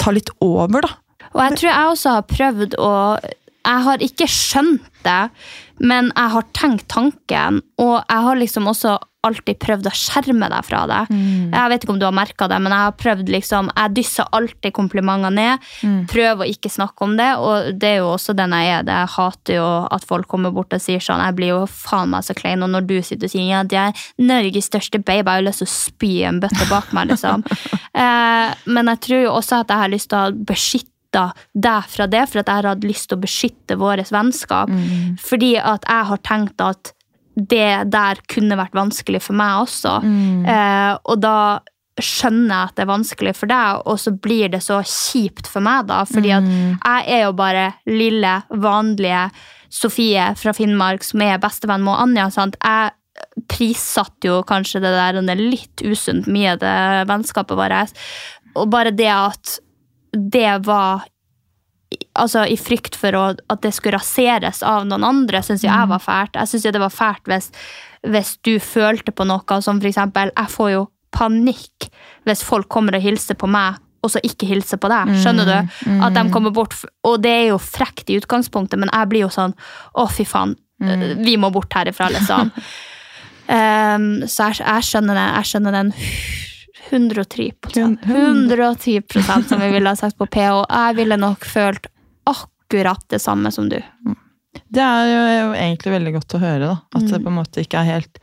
[0.00, 0.86] tar litt over.
[0.86, 0.92] da.
[1.34, 2.90] Og jeg tror jeg også har prøvd å
[3.64, 5.22] jeg har ikke skjønt det,
[5.80, 10.66] men jeg har tenkt tanken, og jeg har liksom også alltid prøvd å skjerme deg
[10.66, 11.00] fra det.
[11.54, 14.28] Jeg vet ikke om du har merka det, men jeg har prøvd liksom Jeg dysser
[14.36, 15.64] alltid komplimenter ned.
[16.10, 18.84] Prøver å ikke snakke om det, og det er jo også den jeg er.
[18.84, 18.92] Det.
[19.00, 22.26] Jeg hater jo at folk kommer bort og sier sånn Jeg blir jo faen meg
[22.26, 25.30] så klein, og når du sitter og sier ja, det er Norges største babe, jeg
[25.30, 27.44] har jo lyst til å spy en bøtte bak meg, liksom.
[28.04, 30.93] eh, men jeg tror jo også at jeg har lyst til å beskytte
[31.54, 34.72] deg fra det, for at jeg hadde lyst til å beskytte vårt vennskap.
[35.22, 36.94] Fordi at jeg har tenkt at
[37.34, 39.96] det der kunne vært vanskelig for meg også.
[40.46, 41.38] Eh, og da
[42.02, 45.62] skjønner jeg at det er vanskelig for deg, og så blir det så kjipt for
[45.62, 46.02] meg, da.
[46.08, 49.28] Fordi at jeg er jo bare lille, vanlige
[49.74, 52.28] Sofie fra Finnmark som er bestevenn med Anja.
[52.30, 52.58] Sant?
[52.62, 52.94] Jeg
[53.50, 56.74] prissatte jo kanskje det der er litt usunt mye, det
[57.10, 57.94] vennskapet vårt.
[58.54, 59.58] Og bare det at
[60.14, 61.04] det var
[62.18, 66.02] altså i frykt for å, at det skulle raseres av noen andre, syns jeg var
[66.02, 66.38] fælt.
[66.38, 67.50] Jeg syns det var fælt hvis,
[68.10, 70.84] hvis du følte på noe, som for eksempel Jeg får jo
[71.14, 71.88] panikk
[72.26, 75.14] hvis folk kommer og hilser på meg, og så ikke hilser på deg.
[75.22, 75.76] Skjønner du?
[76.04, 76.74] At de kommer bort,
[77.06, 79.54] Og det er jo frekt i utgangspunktet, men jeg blir jo sånn
[79.94, 80.56] Å, fy faen.
[81.24, 82.50] Vi må bort herifra, liksom.
[83.46, 85.28] Um, så jeg, jeg skjønner det.
[85.38, 85.94] Jeg skjønner den
[86.90, 90.64] 110% 110% som vi ville ha sagt på PH.
[90.68, 91.86] Jeg ville nok følt
[92.28, 93.78] akkurat det samme som du.
[94.74, 96.76] Det er jo, egentlig veldig godt å høre, da.
[96.94, 98.18] At det på en måte ikke er helt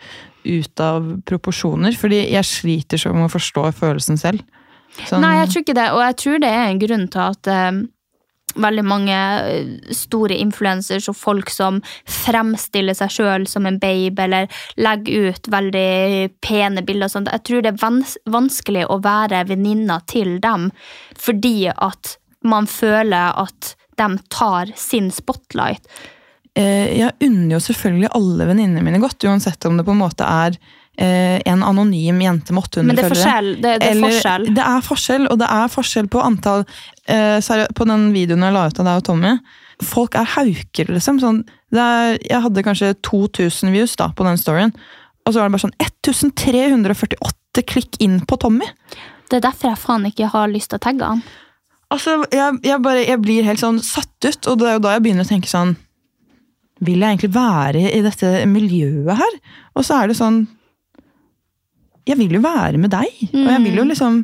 [0.46, 1.96] ut av proporsjoner.
[2.00, 4.44] Fordi jeg sliter så med å forstå følelsen selv.
[5.08, 7.48] Sånn- Nei, jeg tror ikke det, og jeg tror det er en grunn til at
[7.48, 7.72] eh,
[8.56, 14.64] veldig mange eh, store influencers og folk som fremstiller seg sjøl som en babe, eller
[14.82, 19.46] legger ut veldig pene bilder og sånt, jeg tror det er vans vanskelig å være
[19.50, 20.70] venninna til dem,
[21.20, 25.86] fordi at man føler at de tar sin spotlight.
[26.58, 30.28] Eh, jeg unner jo selvfølgelig alle venninnene mine godt, uansett om det på en måte
[30.28, 30.58] er
[30.98, 33.24] en anonym jente med 800 Men det er følgere.
[33.24, 33.50] forskjell.
[33.56, 34.48] Det, det er Eller- forskjell.
[34.56, 36.66] Det er forskjell, og det er forskjell på antall
[37.08, 39.32] eh, På den videoen jeg la ut av deg og Tommy,
[39.82, 41.20] folk er hauker, liksom.
[41.24, 41.40] Sånn,
[41.72, 44.74] det er, jeg hadde kanskje 2000 views da, på den storyen,
[45.26, 48.68] og så var det bare sånn 1348 klikk inn på Tommy.
[49.32, 51.24] Det er derfor jeg faen ikke har lyst til å tagge han.
[51.92, 54.94] Altså, jeg, jeg, bare, jeg blir helt sånn satt ut, og det er jo da
[54.96, 55.74] jeg begynner å tenke sånn
[56.82, 59.36] Vil jeg egentlig være i dette miljøet her?
[59.78, 60.40] Og så er det sånn
[62.08, 64.22] Jeg vil jo være med deg, og jeg vil jo liksom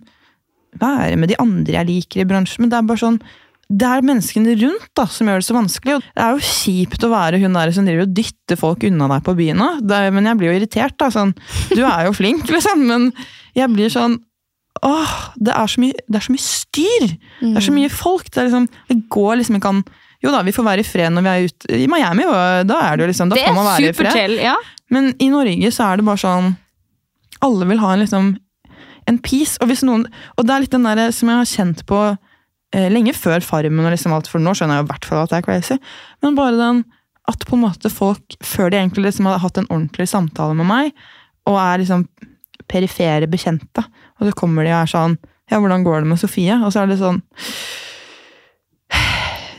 [0.82, 3.19] være med de andre jeg liker i bransjen, men det er bare sånn
[3.67, 5.95] det er menneskene rundt da, som gjør det så vanskelig.
[5.97, 9.09] og Det er jo kjipt å være hun der som driver og dytter folk unna
[9.11, 9.59] deg på byen.
[9.59, 10.95] er- Men jeg blir jo irritert.
[10.97, 11.34] da, sånn,
[11.75, 13.11] Du er jo flink, liksom, men
[13.53, 14.21] jeg blir sånn
[14.84, 17.07] Åh, det er så mye, er så mye styr!
[17.41, 18.30] Det er så mye folk.
[18.32, 19.84] Det, liksom, det går liksom ikke an
[20.23, 22.23] Jo da, vi får være i fred når vi er ute i Miami,
[22.63, 24.38] da er det jo liksom, da får man være i fred.
[24.43, 24.55] ja.
[24.89, 26.55] Men i Norge så er det bare sånn
[27.45, 28.35] Alle vil ha en liksom
[29.07, 29.57] en peace.
[29.61, 30.07] Og hvis noen
[30.38, 32.01] Og det er litt den der som jeg har kjent på
[32.75, 35.33] eh, lenge før Farmen og liksom alt, for nå skjønner jeg i hvert fall at
[35.33, 35.79] det er crazy.
[36.23, 36.85] Men bare den
[37.27, 40.67] at på en måte folk, før de egentlig liksom har hatt en ordentlig samtale med
[40.69, 40.93] meg,
[41.47, 42.05] og er liksom
[42.71, 43.83] perifere bekjente,
[44.15, 45.17] og så kommer de og er sånn
[45.47, 46.55] Ja, hvordan går det med Sofie?
[46.59, 47.21] Og så er det sånn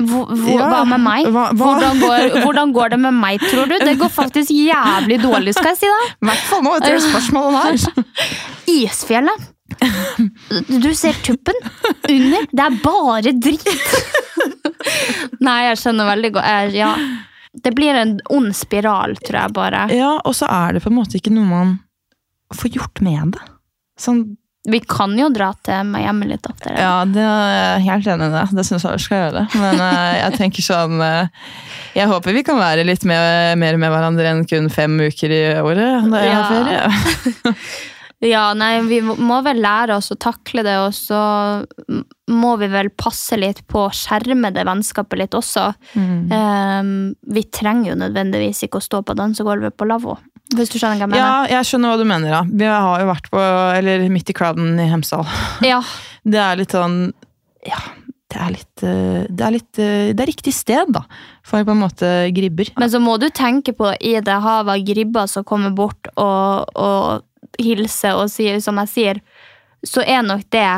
[0.09, 1.27] Hvor, hvor, Ja, hva med meg?
[1.27, 3.77] hva- hva- Hvordan, går, hvordan går det med meg, tror du?
[3.83, 6.01] Det går faktisk jævlig dårlig, skal jeg si da.
[6.11, 8.05] I hvert fall nå etter det spørsmålet her!
[8.79, 9.49] Isfjellet.
[10.83, 11.55] Du ser tuppen.
[12.09, 12.47] Under.
[12.51, 13.69] Det er bare dritt.
[15.45, 16.75] Nei, jeg skjønner veldig godt.
[16.77, 16.93] Ja.
[17.59, 19.85] Det blir en ond spiral, tror jeg bare.
[19.95, 21.77] Ja, og så er det på en måte ikke noe man
[22.55, 23.45] får gjort med det.
[24.01, 24.23] Sånn
[24.69, 26.77] Vi kan jo dra til Miami litt oftere.
[26.77, 28.47] Ja, det er helt enig i det.
[28.59, 29.45] Det syns jeg vi skal gjøre.
[29.57, 31.45] Men eh, jeg tenker sånn eh,
[31.97, 35.45] Jeg håper vi kan være litt mer, mer med hverandre enn kun fem uker i
[35.63, 36.91] året da jeg har Ja.
[36.91, 37.55] ferie.
[38.19, 41.19] Ja, nei, vi må vel lære oss å takle det, og så
[42.35, 45.69] må vi vel passe litt på å skjerme det vennskapet litt også.
[45.95, 46.33] Mm.
[46.33, 46.91] Um,
[47.31, 50.17] vi trenger jo nødvendigvis ikke å stå på dansegulvet på lavvo.
[50.57, 51.21] Hvis du skjønner hva jeg mener?
[51.21, 52.33] Ja, jeg skjønner hva du mener.
[52.33, 52.43] da.
[52.49, 53.45] Vi har jo vært på
[53.77, 55.29] Eller midt i crowden i Hemsedal.
[55.73, 55.83] Ja.
[56.25, 56.99] Det er litt sånn
[57.69, 57.79] Ja,
[58.33, 61.05] det er litt eh, Det er litt eh, Det er riktig sted, da.
[61.47, 62.73] For på en måte gribber.
[62.81, 66.69] Men så må du tenke på i det havet av gribber som kommer bort og,
[66.77, 69.21] og hilser og sier som jeg sier,
[69.87, 70.69] så er nok det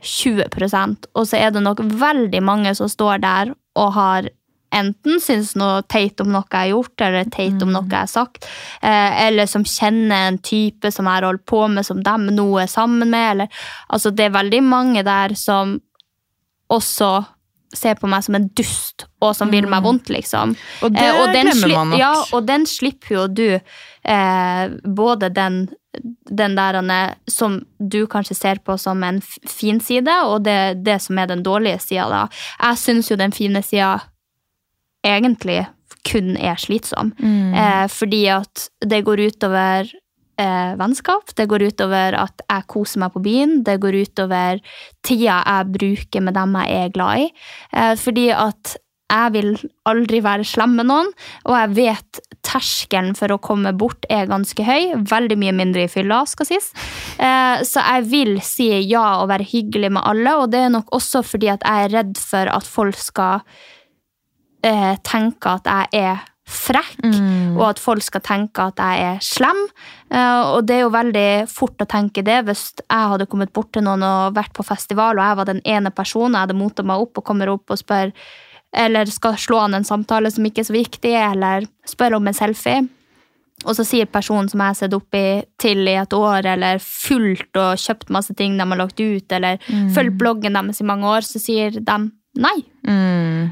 [0.00, 4.30] 20% og så er det nok veldig mange som står der og har
[4.70, 8.10] enten syns noe teit om noe jeg har gjort, eller teit om noe jeg har
[8.10, 8.46] sagt,
[8.82, 12.48] eh, eller som kjenner en type som jeg har holdt på med, som dem nå
[12.62, 13.26] er sammen med.
[13.34, 15.78] Eller, altså, det er veldig mange der som
[16.70, 17.12] også
[17.76, 20.54] ser på meg som en dust og som vil meg vondt, liksom.
[20.54, 20.70] Mm.
[20.86, 22.00] Og det og den glemmer man nok.
[22.00, 23.48] Ja, og den slipper jo du.
[24.02, 24.62] Eh,
[24.96, 25.60] både den,
[26.30, 26.80] den der
[27.30, 31.44] som du kanskje ser på som en fin side, og det, det som er den
[31.46, 32.08] dårlige sida.
[32.10, 32.24] da.
[32.58, 33.98] Jeg syns jo den fine sida
[35.06, 35.64] egentlig
[36.06, 37.12] kun er slitsom.
[37.20, 37.54] Mm.
[37.54, 39.88] Eh, fordi at det går utover
[40.40, 44.62] eh, vennskap, det går utover at jeg koser meg på byen, det går utover
[45.06, 47.32] tida jeg bruker med dem jeg er glad i.
[47.74, 48.78] Eh, fordi at
[49.10, 49.48] jeg vil
[49.90, 51.08] aldri være slem med noen,
[51.48, 54.94] og jeg vet terskelen for å komme bort er ganske høy.
[55.10, 56.70] Veldig mye mindre i fylla, skal sies.
[57.18, 60.94] Eh, så jeg vil si ja og være hyggelig med alle, og det er nok
[60.94, 63.42] også fordi at jeg er redd for at folk skal
[64.66, 66.96] eh, tenke at jeg er frekk,
[67.54, 69.58] og at folk skal tenke at jeg er slem.
[70.10, 73.70] Eh, og det er jo veldig fort å tenke det hvis jeg hadde kommet bort
[73.76, 76.88] til noen og vært på festival, og jeg var den ene personen, jeg hadde motet
[76.88, 78.14] meg opp og kommer opp og spør
[78.70, 82.36] eller skal slå an en samtale som ikke er så viktig, eller spør om en
[82.36, 82.84] selfie.
[83.66, 86.78] Og så sier personen som jeg har sett opp i, til i et år, eller
[86.80, 89.58] fulgt og kjøpt masse ting de har lagt ut, eller
[89.94, 91.98] fulgt bloggen deres i mange år, så sier de
[92.40, 92.56] nei.
[92.86, 93.50] Mm.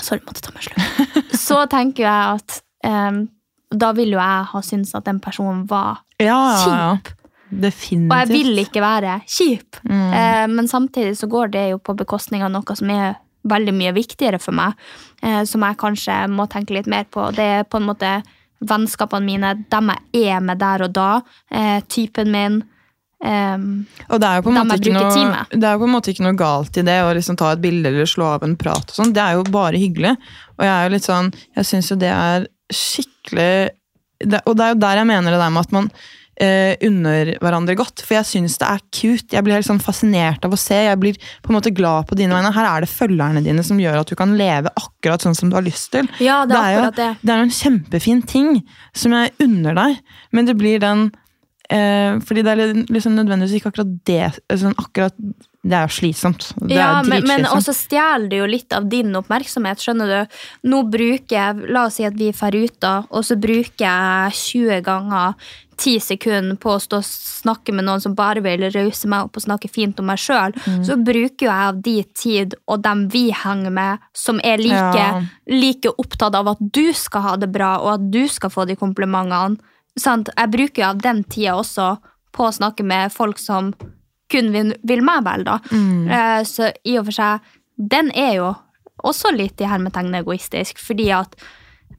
[0.00, 1.32] Sorry, måtte ta meg slurk.
[1.46, 3.24] Så tenker jeg at um,
[3.72, 6.38] da vil jo jeg ha syntes at den personen var ja.
[6.62, 7.12] kjip.
[7.52, 8.08] Definitivt.
[8.08, 9.80] Og jeg vil ikke være kjip.
[9.84, 10.06] Mm.
[10.14, 13.18] Uh, men samtidig så går det jo på bekostning av noe som er
[13.48, 14.78] veldig mye viktigere for meg,
[15.24, 17.28] uh, som jeg kanskje må tenke litt mer på.
[17.36, 18.20] Det er på en måte
[18.62, 21.10] vennskapene mine, dem jeg er med der og da,
[21.52, 22.62] uh, typen min.
[23.24, 23.66] Em,
[24.08, 26.14] Og det er, jo på en måte ikke noe, det er jo på en måte
[26.14, 28.88] ikke noe galt i det å liksom ta et bilde eller slå av en prat.
[28.88, 29.14] og sånn.
[29.16, 30.16] Det er jo bare hyggelig.
[30.58, 33.54] Og jeg er jo litt sånn, jeg syns jo det er skikkelig
[34.22, 35.88] det, Og det er jo der jeg mener det der med at man
[36.40, 38.02] eh, unner hverandre godt.
[38.06, 39.34] For jeg syns det er cute.
[39.34, 40.78] Jeg blir helt sånn fascinert av å se.
[40.86, 42.52] Jeg blir på en måte glad på dine vegne.
[42.54, 45.58] Her er det følgerne dine som gjør at du kan leve akkurat sånn som du
[45.58, 46.08] har lyst til.
[46.22, 47.10] Ja, det er jo, akkurat det.
[47.22, 48.54] det er jo en kjempefin ting
[48.94, 50.00] som jeg unner deg,
[50.32, 51.10] men det blir den
[51.72, 55.16] eh, Fordi det er li- liksom nødvendigvis ikke akkurat det sånn akkurat,
[55.64, 56.48] Det er jo slitsomt.
[56.58, 60.38] Det ja, er men, men også stjeler det jo litt av din oppmerksomhet, skjønner du.
[60.72, 64.32] Nå bruker jeg, La oss si at vi drar ut, da, og så bruker jeg
[64.40, 65.36] 20 ganger
[65.78, 69.38] 10 sekunder på å stå og snakke med noen som bare vil rause meg opp
[69.38, 70.52] og snakke fint om meg sjøl.
[70.66, 70.82] Mm.
[70.86, 75.22] Så bruker jeg av de tid og dem vi henger med, som er like, Ja.
[75.46, 78.74] like opptatt av at du skal ha det bra, og at du skal få de
[78.74, 79.58] komplimentene.
[79.98, 80.30] Sant?
[80.36, 81.96] Jeg bruker jo av den tida også
[82.32, 83.72] på å snakke med folk som
[84.32, 85.58] kun vil, vil meg vel, da.
[86.08, 87.40] Eh, Så i og for seg,
[87.76, 88.54] den er jo
[89.04, 91.36] også litt i hermetegn egoistisk, fordi at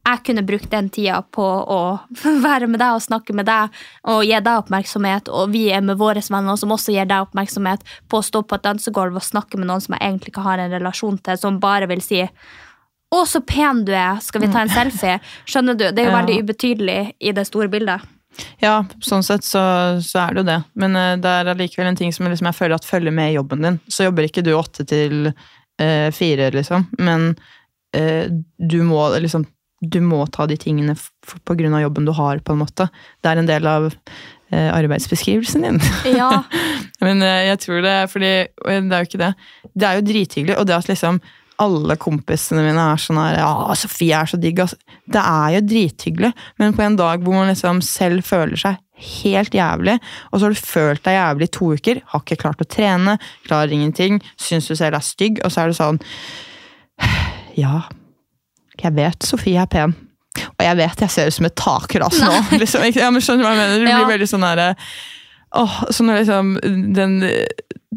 [0.03, 1.99] jeg kunne brukt den tida på å
[2.47, 3.69] være med deg og snakke med deg
[4.09, 7.85] og gi deg oppmerksomhet, og vi er med våre venner som også gir deg oppmerksomhet,
[8.09, 10.57] på å stå på et dansegulv og snakke med noen som jeg egentlig ikke har
[10.59, 12.23] en relasjon til, som bare vil si
[13.13, 15.85] 'Å, så pen du er, skal vi ta en selfie?' Skjønner du?
[15.91, 18.01] Det er jo veldig ubetydelig i det store bildet.
[18.63, 19.61] Ja, sånn sett så,
[20.01, 20.59] så er det jo det.
[20.79, 23.37] Men uh, det er allikevel en ting som liksom jeg føler at følger med i
[23.37, 23.81] jobben din.
[23.91, 26.87] Så jobber ikke du åtte til eh, fire, liksom.
[27.03, 27.33] Men
[27.97, 28.25] uh,
[28.57, 29.45] du må liksom
[29.83, 30.93] du må ta de tingene
[31.43, 32.85] på grunn av jobben du har, på en måte.
[33.19, 33.89] Det er en del av
[34.53, 35.79] arbeidsbeskrivelsen din.
[36.13, 36.45] Ja,
[37.03, 39.31] Men jeg tror det fordi Det er jo ikke det.
[39.73, 41.19] Det er jo drithyggelig, og det at liksom
[41.61, 44.73] alle kompisene mine er sånn her Ja, Sofie er så digg, ass.
[45.05, 49.51] Det er jo drithyggelig, men på en dag hvor man liksom selv føler seg helt
[49.57, 49.97] jævlig,
[50.31, 53.17] og så har du følt deg jævlig i to uker, har ikke klart å trene,
[53.47, 55.99] klarer ingenting, syns du selv er stygg, og så er det sånn
[57.63, 57.83] Ja,
[58.81, 59.93] jeg vet Sofie er pen.
[60.57, 62.31] Og jeg vet jeg ser ut som et takras nå.
[62.57, 63.83] Liksom, ja, men skjønner du hva jeg mener?
[63.83, 63.97] Du Ja.
[64.01, 64.71] blir veldig sånn derre
[65.53, 66.47] Åh, så når liksom
[66.97, 67.19] den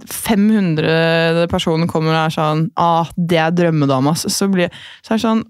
[0.05, 1.47] 500.
[1.51, 4.73] personer kommer og er sånn ah, det er drømmedama, så, så blir
[5.03, 5.45] så er det sånn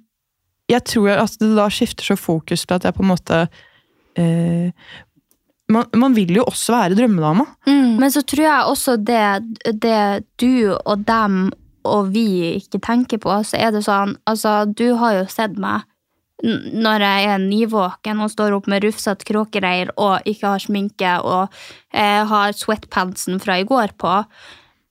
[0.72, 3.42] Jeg tror at det da skifter så fokus til at jeg på en måte
[4.18, 4.72] eh,
[5.72, 7.44] man, man vil jo også være drømmedama.
[7.98, 9.22] Men så tror jeg også det,
[9.82, 10.00] det
[10.38, 11.48] du og dem
[11.86, 15.86] og vi ikke tenker på, så er det sånn Altså, du har jo sett meg
[16.44, 21.52] når jeg er nyvåken og står opp med rufsete kråkereir og ikke har sminke og
[21.94, 24.18] eh, har sweatpantsen fra i går på.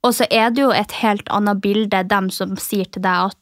[0.05, 3.41] Og så er det jo et helt annet bilde, dem som sier til deg at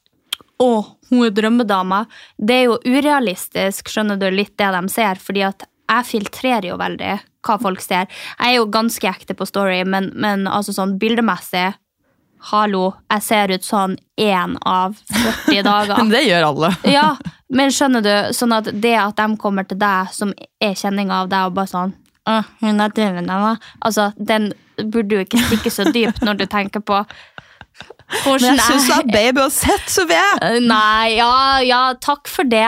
[0.63, 2.03] å, hun er drømmedama.
[2.37, 6.79] Det er jo urealistisk, skjønner du, litt det de ser, fordi at jeg filtrerer jo
[6.79, 8.07] veldig hva folk ser.
[8.37, 11.73] Jeg er jo ganske ekte på story, men, men altså sånn bildemessig
[12.43, 15.93] Hallo, jeg ser ut sånn én av 40 dager.
[16.01, 16.71] Men det gjør alle.
[16.91, 17.05] Ja,
[17.53, 21.31] men skjønner du, sånn at det at de kommer til deg, som er kjenninga av
[21.31, 21.93] deg, og bare sånn
[22.23, 23.57] «Å, hun er drømmedama.
[23.83, 27.01] Altså, den burde jo ikke stikke så dypt når du tenker på
[28.23, 30.19] hvordan Men jeg syns du baby har sett uansett, Sofie!
[30.41, 30.59] er.
[30.61, 32.67] Nei, ja, ja, takk for det.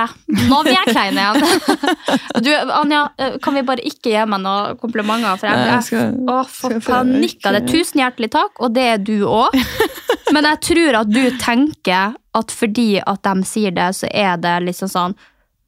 [0.49, 1.43] Nå blir jeg klein igjen.
[2.45, 5.37] Du, Anja, eh, kan vi bare ikke gi meg noen komplimenter?
[5.39, 7.63] For jeg, jeg jeg, skal- å, for panikk av det.
[7.71, 9.55] Tusen hjertelig takk, og det er du òg.
[10.35, 14.57] Men jeg tror at du tenker at fordi at de sier det, så er det
[14.67, 15.15] liksom sånn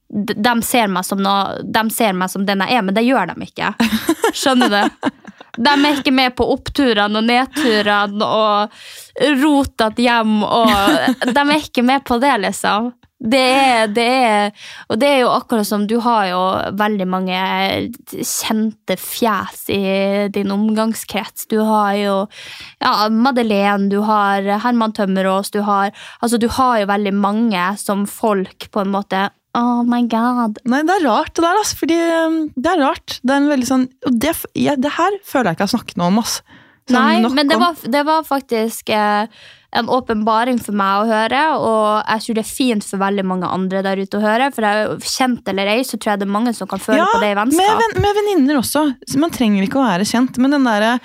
[0.07, 3.03] de de ser, meg som noe, de ser meg som den jeg er, men det
[3.03, 3.73] gjør de ikke.
[4.39, 5.09] Skjønner du?
[5.58, 8.80] De er ikke med på oppturene og nedturene og
[9.41, 10.39] rotete hjem.
[10.45, 12.93] Og de er ikke med på det, liksom.
[13.18, 14.51] Det er, det er
[14.93, 16.41] Og det er jo akkurat som du har jo
[16.78, 17.39] veldig mange
[18.14, 19.82] kjente fjes i
[20.34, 21.47] din omgangskrets.
[21.49, 22.18] Du har jo
[22.84, 25.89] ja, Madeleine, du har Herman Tømmerås, du har
[26.22, 29.28] Altså, du har jo veldig mange som folk på en måte
[29.58, 30.60] Oh my god.
[30.70, 31.78] Nei, det er rart det der, altså.
[31.82, 31.97] Fordi
[32.28, 33.18] um, det er rart.
[33.24, 35.76] Det er en veldig sånn Og det, ja, det her føler jeg ikke jeg har
[35.76, 36.36] snakket noe om, ass.
[36.88, 39.26] Sånn Nei, men det var, det var faktisk eh,
[39.76, 43.49] en åpenbaring for meg å høre, og jeg tror det er fint for veldig mange
[43.51, 44.47] andre der ute å høre.
[44.55, 47.20] For jeg kjent eller ei, så tror jeg det er mange som kan føle på
[47.20, 47.82] det i med, vennskap.
[47.84, 48.86] ven- med venninner også.
[49.20, 50.99] Man trenger ikke å være kjent, men den derre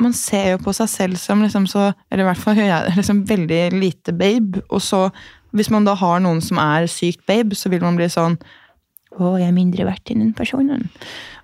[0.00, 2.94] Man ser jo på seg selv som liksom så Eller i hvert fall gjør jeg
[2.96, 5.02] liksom veldig lite babe, og så
[5.56, 8.36] hvis man da har noen som er sykt babe, så vil man bli sånn
[9.18, 10.84] å, jeg er mindre verdt enn den personen.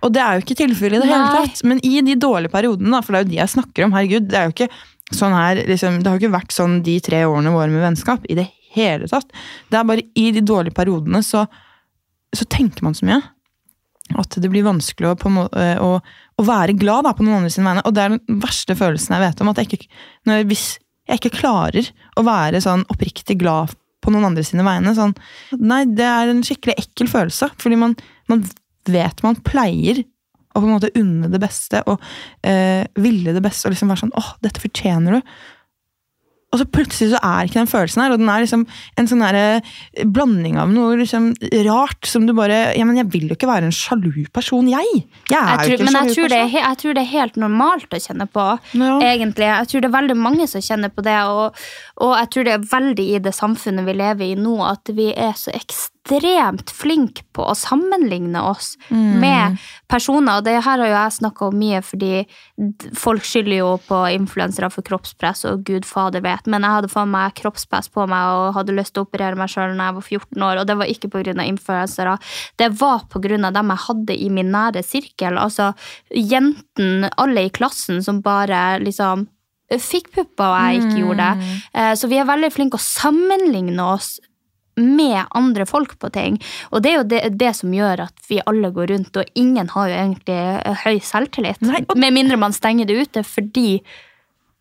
[0.06, 1.62] Og det er jo ikke tilfellet i det hele tatt.
[1.66, 4.28] Men i de dårlige periodene, da, for det er jo de jeg snakker om, herregud,
[4.30, 4.68] det er jo ikke
[5.16, 8.24] sånn her, liksom, det har jo ikke vært sånn de tre årene våre med vennskap
[8.30, 8.46] i det
[8.76, 9.32] hele tatt.
[9.70, 11.42] Det er bare i de dårlige periodene så,
[12.36, 13.18] så tenker man så mye.
[14.22, 15.96] At det blir vanskelig å, må- eh, å,
[16.38, 17.82] å være glad da, på noen andre sine vegne.
[17.88, 19.50] Og det er den verste følelsen jeg vet om.
[19.50, 19.88] at jeg ikke,
[20.30, 20.66] når, Hvis
[21.10, 23.74] jeg ikke klarer å være sånn oppriktig glad
[24.06, 24.94] på noen andre sine vegne.
[24.96, 25.16] Sånn,
[25.58, 27.50] nei, det er en skikkelig ekkel følelse.
[27.62, 27.96] Fordi man,
[28.30, 28.44] man
[28.86, 30.04] vet man pleier
[30.56, 32.00] å på en måte unne det beste og
[32.46, 35.34] eh, ville det beste og liksom være sånn åh, dette fortjener du.
[36.56, 38.62] Og så plutselig så er ikke den følelsen her, og den er liksom
[38.96, 41.26] en sånn der, eh, blanding av noe liksom
[41.68, 45.04] rart som du bare Ja, men jeg vil jo ikke være en sjalu person, jeg!
[45.28, 46.50] Jeg er Jeg jo ikke en sjalu tror, er, person.
[46.56, 48.46] he- jeg tror det er helt normalt å kjenne på,
[48.80, 48.98] Ja.
[49.00, 49.46] egentlig.
[49.52, 51.54] Jeg tror det er veldig mange som kjenner på det, og,
[52.00, 55.12] og jeg tror det er veldig i det samfunnet vi lever i nå, at vi
[55.12, 59.20] er så ekstremt flinke på å sammenligne oss Mm.
[59.20, 60.38] med personer.
[60.38, 62.26] Og det her har jo jeg snakka om mye, fordi
[62.94, 66.46] folk skylder jo på influensere for kroppspress, og gud fader vet.
[66.46, 69.48] Men jeg hadde faen meg kroppspress på meg og hadde lyst til å operere meg
[69.48, 71.44] sjøl når jeg var 14 år, og det var ikke pga.
[71.46, 72.18] influensere.
[72.56, 73.50] Det var pga.
[73.52, 75.36] dem jeg hadde i min nære sirkel.
[75.38, 75.74] Altså
[76.14, 79.26] jentene, alle i klassen som bare liksom
[79.66, 81.60] fikk pupper, og jeg ikke gjorde det.
[81.74, 84.20] Eh, Så vi er veldig flinke å sammenligne oss
[84.76, 86.36] med andre folk på ting.
[86.70, 89.68] Og det er jo det, det som gjør at vi alle går rundt, og ingen
[89.72, 91.62] har jo egentlig eh, høy selvtillit.
[91.64, 93.80] Nei, og- Med mindre man stenger det ute, fordi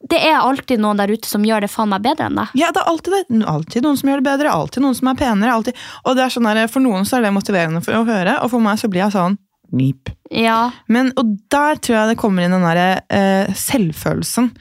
[0.09, 2.51] det er alltid noen der ute som gjør det faen meg bedre enn deg.
[2.59, 3.39] Ja, det er alltid, det.
[3.49, 5.53] alltid noen som gjør det bedre, alltid noen som er penere.
[5.55, 5.79] Alltid.
[6.05, 8.51] Og det er sånn der, For noen så er det motiverende for å høre, og
[8.53, 9.37] for meg så blir jeg sånn
[9.75, 10.11] Nip.
[10.29, 14.51] Ja, Men, og der tror jeg det kommer inn den der eh, selvfølelsen.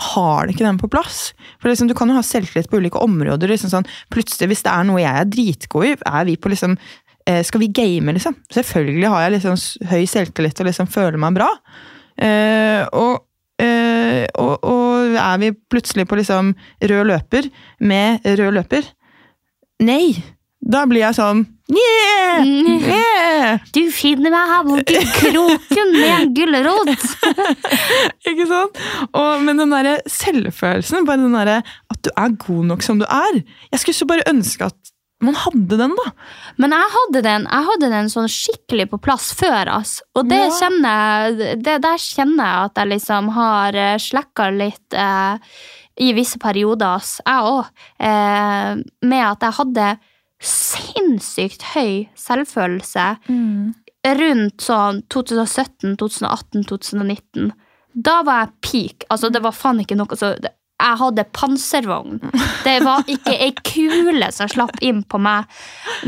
[0.00, 1.32] Har det ikke den på plass?
[1.62, 3.50] For liksom, Du kan jo ha selvtillit på ulike områder.
[3.50, 6.74] Liksom sånn, plutselig Hvis det er noe jeg er dritgod i, er vi på liksom
[7.28, 8.36] eh, Skal vi game, liksom?
[8.54, 9.60] Selvfølgelig har jeg liksom
[9.92, 11.48] høy selvtillit og liksom føler meg bra.
[12.18, 13.24] Eh, og,
[13.62, 18.90] eh, og, og er vi plutselig på liksom rød løper med rød løper?
[19.84, 20.14] Nei!
[20.64, 22.40] Da blir jeg sånn yeah!
[22.44, 23.58] yeah!
[23.74, 27.04] du finner meg her borti kroken med en gulrot!
[28.30, 28.80] Ikke sant?
[29.12, 31.58] Og, men den derre selvfølelsen, bare den derre
[31.92, 34.92] at du er god nok som du er Jeg skulle så bare ønske at
[35.24, 36.10] man hadde den, da.
[36.60, 39.94] Men jeg hadde den, jeg hadde den sånn skikkelig på plass før, ass.
[40.18, 40.50] Og det Ja.
[40.58, 40.98] kjenner
[41.38, 45.54] jeg, det, der kjenner jeg at jeg liksom har eh, slekka litt eh,
[46.04, 47.14] i visse perioder, ass.
[47.24, 47.70] Jeg òg.
[48.04, 49.88] Eh, med at jeg hadde
[50.44, 53.06] sinnssykt høy selvfølelse
[54.18, 57.54] rundt sånn 2017, 2018, 2019.
[57.94, 59.08] Da var jeg peak.
[59.08, 62.18] Altså, det var faen ikke noe så Jeg hadde panservogn.
[62.64, 65.46] Det var ikke ei kule som slapp inn på meg.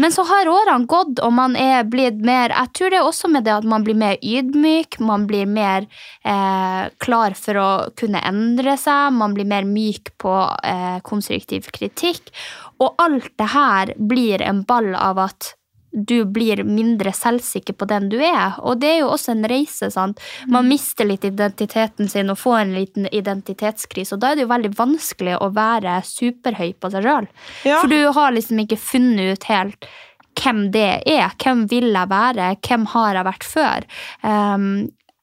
[0.02, 3.30] Men så har årene gått, og man er blitt mer Jeg tror det er også
[3.30, 5.86] med det at man blir mer ydmyk, man blir mer
[6.26, 10.34] eh, klar for å kunne endre seg, man blir mer myk på
[10.66, 12.34] eh, konstruktiv kritikk.
[12.82, 15.54] Og alt det her blir en ball av at
[15.96, 18.58] du blir mindre selvsikker på den du er.
[18.60, 19.88] Og det er jo også en reise.
[19.90, 20.20] sant?
[20.52, 24.14] Man mister litt identiteten sin og får en liten identitetskrise.
[24.14, 27.30] Og da er det jo veldig vanskelig å være superhøy på seg sjøl.
[27.64, 27.80] Ja.
[27.80, 29.88] For du har liksom ikke funnet ut helt
[30.36, 31.32] hvem det er.
[31.40, 32.52] Hvem vil jeg være?
[32.60, 33.90] Hvem har jeg vært før?
[34.20, 34.70] Um,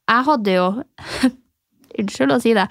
[0.10, 0.68] jeg hadde jo
[1.94, 2.64] Unnskyld å si det.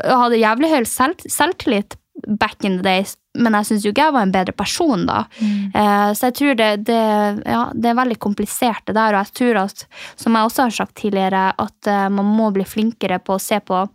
[0.00, 1.98] Jeg hadde jævlig høy selv, selvtillit
[2.40, 5.22] back in the days, men jeg syns jo ikke jeg var en bedre person da.
[5.40, 7.00] Eh, så jeg tror det, det,
[7.48, 9.16] ja, det er veldig komplisert, det der.
[9.16, 9.86] Og jeg tror at,
[10.20, 13.60] som jeg også har sagt tidligere, at eh, man må bli flinkere på å se
[13.64, 13.86] på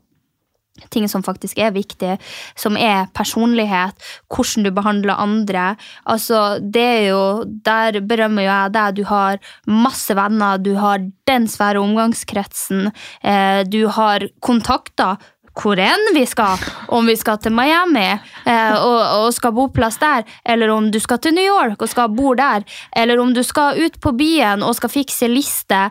[0.94, 2.18] ting som faktisk er viktig,
[2.58, 3.98] som er personlighet,
[4.34, 5.68] hvordan du behandler andre.
[6.06, 8.96] Altså, det er jo, Der berømmer jo jeg deg.
[8.96, 15.18] Du har masse venner, du har den svære omgangskretsen, eh, du har kontakter
[15.58, 16.62] hvor enn vi skal,
[16.94, 21.00] om vi skal til Miami eh, og, og skal bo plass der, eller om du
[21.04, 24.66] skal til New York og skal bo der, eller om du skal ut på byen
[24.66, 25.88] og skal fikse liste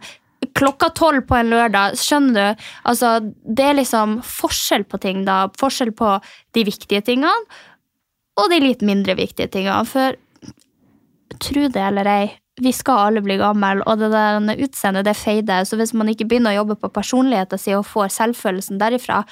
[0.56, 1.96] klokka tolv på en lørdag.
[1.98, 2.66] Skjønner du?
[2.88, 5.46] Altså, det er liksom forskjell på ting, da.
[5.58, 6.16] Forskjell på
[6.56, 7.34] de viktige tingene
[8.36, 9.82] og de litt mindre viktige tingene.
[9.88, 10.16] For
[11.42, 12.26] tro det eller ei,
[12.62, 15.66] vi skal alle bli gamle, og det der utseendet det feider.
[15.68, 19.22] Så hvis man ikke begynner å jobbe på personligheten sin og får selvfølelsen derifra,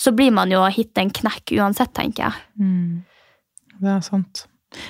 [0.00, 2.48] så blir man jo hit en knekk uansett, tenker jeg.
[2.62, 3.04] Mm.
[3.82, 4.46] Det er sant.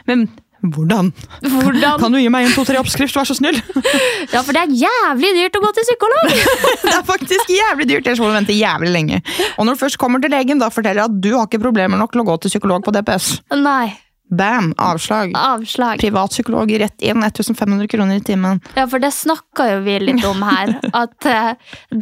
[0.06, 0.28] Men
[0.62, 1.10] hvordan?
[1.42, 1.98] Hvordan?
[2.02, 3.58] Kan du gi meg en to-tre oppskrift, vær så snill?
[4.32, 6.30] Ja, for det er jævlig dyrt å gå til psykolog!
[6.86, 9.18] det er faktisk jævlig dyrt, må du vente jævlig lenge.
[9.56, 11.98] Og når du først kommer til legen, da forteller jeg at du har ikke problemer
[11.98, 13.34] nok til å gå til psykolog på DPS.
[13.58, 13.90] Nei.
[14.32, 14.74] Bam!
[14.80, 15.32] Avslag.
[15.36, 16.00] Avslag.
[16.00, 18.60] Privatpsykolog rett inn, 1500 kroner i timen.
[18.74, 20.72] Ja, for det snakka jo vi litt om her.
[21.02, 21.52] At uh,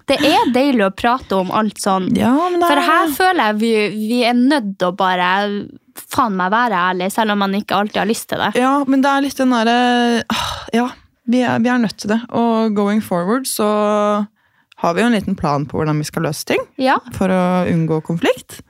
[0.07, 2.07] det er deilig å prate om alt sånn.
[2.14, 2.70] Ja, men det.
[2.70, 5.35] For her føler jeg vi, vi er nødt til å bare
[5.99, 8.55] faen meg være ærlig, selv om man ikke alltid har lyst til det.
[8.62, 9.78] Ja, men det er litt den derre
[10.76, 10.89] Ja,
[11.26, 12.22] vi er, vi er, nødt til det.
[12.31, 13.70] Og going forward så
[14.81, 16.62] har vi jo en liten plan på hvordan vi skal løse ting.
[16.78, 17.01] Ja.
[17.18, 18.61] For å unngå konflikt.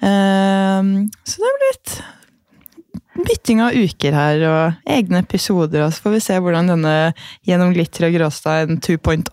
[0.00, 2.00] Um, så det blir litt
[3.26, 6.96] bytting av uker her og egne episoder, og så får vi se hvordan denne
[7.48, 9.28] Gjennom glitter og gråstein 2.0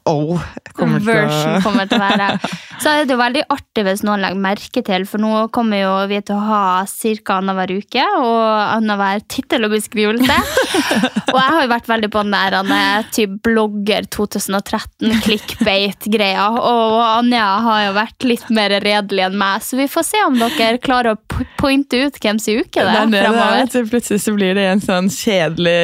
[0.78, 2.30] kommer å kommer til å være.
[2.82, 5.94] Så er det jo veldig artig hvis noen legger merke til, for nå kommer jo
[6.12, 7.38] vi til å ha ca.
[7.38, 8.42] annenhver uke og
[8.76, 10.36] annenhver tittel og beskrivelse.
[11.34, 17.48] og jeg har jo vært veldig på den der typ blogger 2013, clickbait-greia, og Anja
[17.66, 21.16] har jo vært litt mer redelig enn meg, så vi får se om dere klarer
[21.16, 25.10] å pointe ut hvem sin uke det er så plutselig så blir det en sånn
[25.12, 25.80] kjedelig,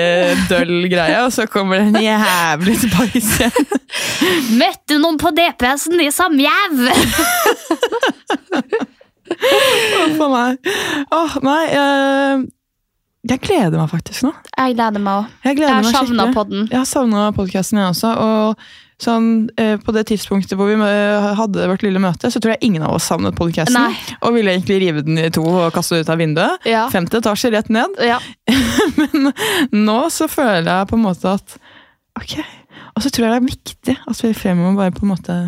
[0.52, 3.72] døll greie, og så kommer det en jævlig spice igjen.
[4.92, 6.80] Møtte noen på DPS-en i samjev
[9.42, 10.72] Huff a meg.
[11.16, 12.42] Åh, nei jeg,
[13.32, 14.34] jeg gleder meg faktisk nå.
[14.58, 15.30] Jeg gleder meg òg.
[15.48, 16.68] Jeg, jeg har savna podden.
[16.68, 18.12] Jeg har savna podkasten, jeg også.
[18.20, 18.66] og
[19.02, 22.84] Sånn, eh, på det tidspunktet hvor vi hadde vårt lille møte, så tror jeg ingen
[22.86, 23.96] av oss savnet podcasten.
[24.22, 26.68] Og ville egentlig rive den i to og kaste den ut av vinduet.
[26.70, 26.84] Ja.
[26.94, 27.98] Femte etasje rett ned.
[28.04, 28.20] Ja.
[29.00, 29.32] Men
[29.88, 31.62] nå så føler jeg på en måte at
[32.20, 32.36] Ok.
[32.96, 35.40] Og så tror jeg det er viktig at vi fremover bare på en måte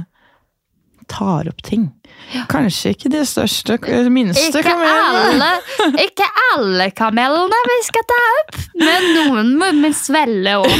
[1.07, 1.89] tar opp ting.
[2.31, 2.45] Ja.
[2.49, 3.75] Kanskje ikke de største,
[4.13, 5.49] minste ikke kamelene.
[5.83, 10.71] Alle, ikke alle kamelene vi skal ta opp, men noen må vi svelle òg.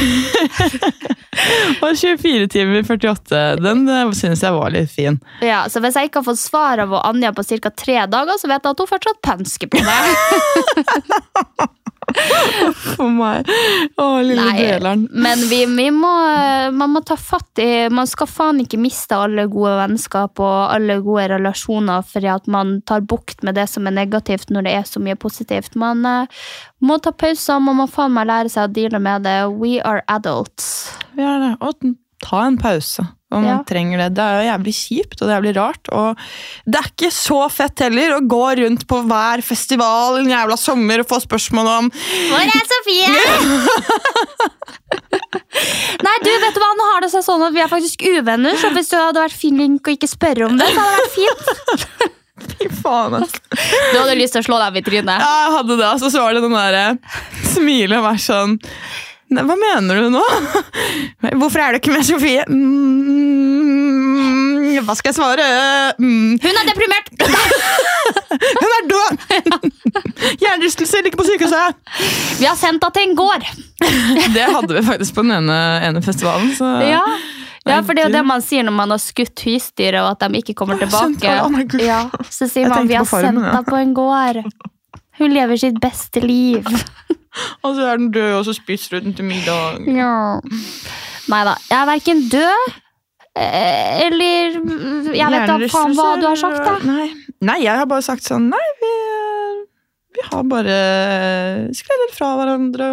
[1.84, 3.84] Og 24 timer 48, den
[4.16, 5.18] syns jeg var litt fin.
[5.44, 7.74] Ja, så Hvis jeg ikke har fått svar av Anja på ca.
[7.74, 11.70] tre dager, så vet jeg at hun fortsatt pønsker på det.
[12.94, 13.48] For meg.
[14.00, 15.04] Å, lille Nei, deleren.
[15.10, 16.12] Men vi, vi, må,
[16.76, 21.00] man må ta fatt i Man skal faen ikke miste alle gode vennskap og alle
[21.04, 24.86] gode relasjoner fordi at man tar bukt med det som er negativt, når det er
[24.88, 25.74] så mye positivt.
[25.80, 26.46] Man uh,
[26.84, 29.38] må ta pauser, man må faen meg lære seg å deale med det.
[29.58, 30.90] We are adults.
[31.18, 31.52] Vi er det.
[31.64, 31.94] Og
[32.24, 33.04] ta en pause
[33.34, 33.64] om man ja.
[33.68, 34.08] trenger det.
[34.16, 35.92] Det er jo jævlig kjipt og det er jævlig rart.
[35.94, 36.24] Og
[36.64, 41.04] det er ikke så fett heller å gå rundt på hver festival en jævla sommer
[41.04, 43.08] og få spørsmål om Hvor er Sofie?!
[46.04, 48.56] Nei, du, vet du hva, nå har det seg sånn at vi er faktisk uvenner,
[48.60, 51.16] så hvis du hadde vært flink og ikke spørre om det, så hadde det vært
[51.16, 52.12] fint.
[52.44, 53.40] Fy faen, altså.
[53.54, 55.22] Du hadde lyst til å slå deg i trynet?
[55.22, 55.90] Ja, jeg hadde det.
[55.94, 56.86] Og så var det den derre
[57.54, 58.56] smilet og være sånn
[59.32, 60.22] hva mener du nå?
[61.40, 62.44] Hvorfor er du ikke med Sofie?
[62.48, 64.04] Mm,
[64.84, 65.46] hva skal jeg svare?
[65.98, 66.36] Mm.
[66.42, 67.08] Hun er deprimert!
[68.64, 69.12] Hun er død!
[70.42, 71.78] Hjernerystelse, ligger på sykehuset!
[72.40, 73.44] Vi har sendt henne til en gård.
[74.34, 75.58] det hadde vi faktisk på den ene,
[75.88, 76.50] ene festivalen.
[76.58, 76.68] Så.
[76.84, 77.04] Ja.
[77.64, 80.20] Ja, for det er jo det man sier når man har skutt husdyret og at
[80.28, 81.24] de ikke kommer tilbake.
[81.80, 84.42] Ja, så sier man vi har sendt henne på en gård.
[85.18, 86.64] Hun lever sitt beste liv.
[87.64, 89.82] Og så er den død, og så spiser du den til middag.
[89.90, 90.38] Ja.
[91.28, 91.54] Nei da.
[91.70, 92.66] Jeg er verken død
[93.36, 94.58] eh, eller
[95.16, 96.76] Jeg vet da faen hva du har sagt, da.
[96.86, 97.08] Nei.
[97.42, 98.92] nei, jeg har bare sagt sånn Nei, vi,
[100.14, 100.74] vi har bare
[101.74, 102.86] sklidd litt fra hverandre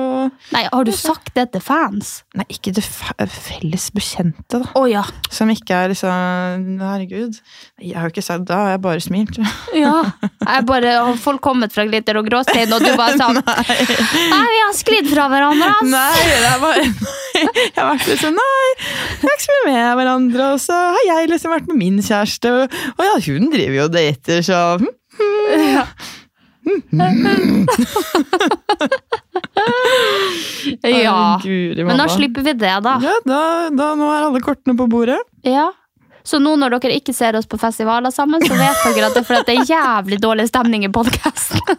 [0.56, 2.10] Nei, har du sagt det til fans?
[2.38, 4.72] Nei, ikke til felles bekjente, da.
[4.78, 5.04] Å ja.
[5.34, 7.38] Som ikke er liksom Herregud.
[7.82, 9.38] Jeg har jo ikke sagt det, jeg har bare smilt.
[9.78, 9.94] ja.
[10.42, 13.38] Jeg bare, har folk kommet fra glitter og gråstein, og du bare sånn
[14.34, 15.92] Nei, vi har sklidd fra hverandre, ass!
[15.92, 16.88] Nei, det er bare
[17.42, 18.72] Jeg har vært sånn Nei,
[19.22, 20.50] vi er ikke så mye med hverandre.
[20.56, 23.86] Og så har jeg liksom vært med min kjæreste, og, og ja, hun driver jo
[23.86, 24.98] og dater, så hm,
[25.76, 25.86] Ja.
[30.82, 31.40] ja.
[31.44, 32.98] Guri, Men nå slipper vi det, da.
[33.02, 35.18] Ja, da, da Nå er alle kortene på bordet.
[35.48, 35.72] Ja.
[36.24, 39.22] Så nå når dere ikke ser oss på festivaler sammen, så vet dere at det
[39.24, 41.60] er fordi det er jævlig dårlig stemning i podkasten.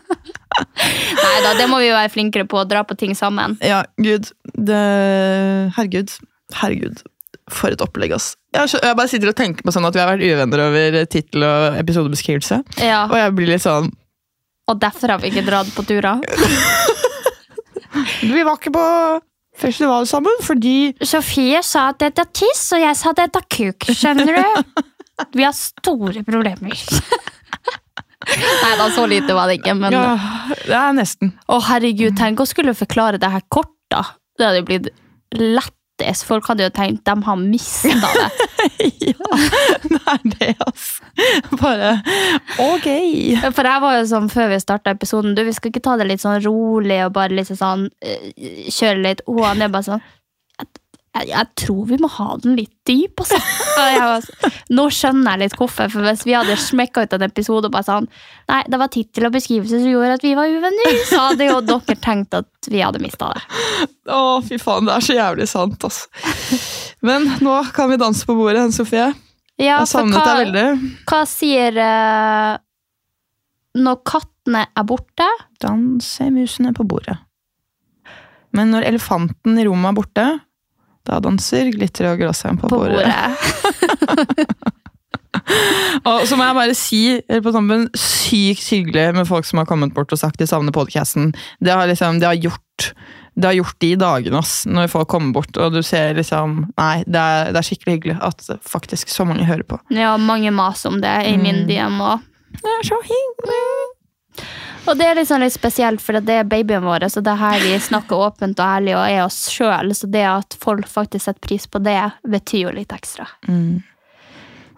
[1.22, 3.51] Nei da, det må vi jo være flinkere på, å dra på ting sammen.
[3.64, 4.24] Ja, gud.
[4.53, 4.83] Det,
[5.78, 6.11] herregud.
[6.59, 6.97] Herregud.
[7.53, 8.26] For et opplegg, ass.
[8.55, 11.41] Jeg, jeg bare sitter og tenker på sånn at vi har vært uvenner over tittel
[11.47, 12.57] og episodebeskrivelse.
[12.83, 13.87] Ja, Og jeg blir litt sånn
[14.71, 16.23] Og derfor har vi ikke dratt på turer.
[18.23, 18.85] Vi var ikke på
[19.63, 23.49] festival sammen fordi Sofie sa at dette er tiss, og jeg sa at dette er
[23.53, 23.89] kuk.
[23.93, 24.83] Skjønner du?
[25.37, 26.73] Vi har store problemer.
[28.33, 30.15] Nei da, så lite var det ikke, men Ja,
[30.63, 31.35] det er nesten.
[31.51, 34.05] Å, herregud, tenk å skulle forklare det her kort, da.
[34.39, 34.93] Det hadde jo blitt
[36.03, 36.25] lættis.
[36.27, 38.29] Folk hadde jo tenkt de har mista det.
[39.09, 39.31] ja,
[39.83, 40.73] det er det.
[41.61, 41.93] Bare
[42.63, 42.89] ok.
[43.53, 46.07] For jeg var jo sånn før vi starta episoden Du, vi skal ikke ta det
[46.09, 50.05] litt sånn rolig og bare liksom sånn eh, Kjøre litt Og han er bare sånn
[51.13, 53.39] jeg, jeg, tror vi må ha den litt dyp, altså.
[53.83, 57.69] Jeg var, nå skjønner jeg litt hvorfor, for hvis vi hadde smekka ut en episode
[57.69, 58.07] og bare sånn
[58.51, 61.59] Nei, det var tittel og beskrivelse som gjorde at vi var uvenner, så hadde jo
[61.67, 63.43] dere tenkt at vi hadde mista det.
[64.13, 66.61] Å, fy faen, det er så jævlig sant, altså.
[67.05, 69.09] Men nå kan vi danse på bordet, Sofie.
[69.61, 70.93] Ja, Jeg savnet deg veldig.
[71.09, 72.55] Hva sier uh,
[73.83, 75.29] når kattene er borte?
[75.63, 77.19] Danser musene på bordet.
[78.57, 80.27] Men når elefanten i rommet er borte,
[81.09, 83.03] da danser glitter og gråstein på, På bordet.
[83.03, 84.57] bordet.
[86.07, 86.99] Og så må jeg bare si,
[87.43, 91.31] på tampen, sykt hyggelig med folk som har kommet bort og sagt de savner podcasten.
[91.65, 92.93] Det har liksom, det har gjort
[93.33, 96.99] det har gjort de dagene, ass, når folk kommer bort og du ser liksom Nei,
[97.09, 99.79] det er, det er skikkelig hyggelig at faktisk så mange hører på.
[99.97, 101.69] Ja, mange maser om det i min Mm.
[101.71, 102.27] DM òg.
[102.61, 103.65] Det er så hyggelig!
[104.83, 107.62] Og det er liksom litt spesielt, for det er babyen vår, så det er her
[107.62, 109.95] vi snakker åpent og ærlig og er oss sjøl.
[109.95, 113.28] Så det at folk faktisk setter pris på det, betyr jo litt ekstra.
[113.47, 113.83] Mm.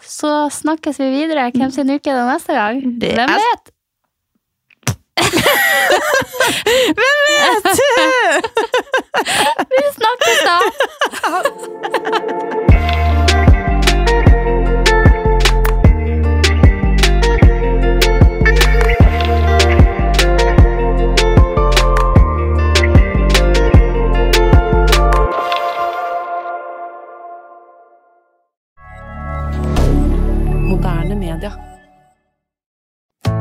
[0.05, 1.51] Så snakkes vi videre.
[1.55, 2.83] Hvem sin uke er det neste gang?
[3.01, 3.73] Det Hvem vet?
[7.01, 7.67] Hvem vet?
[9.73, 10.57] Vi snakkes da!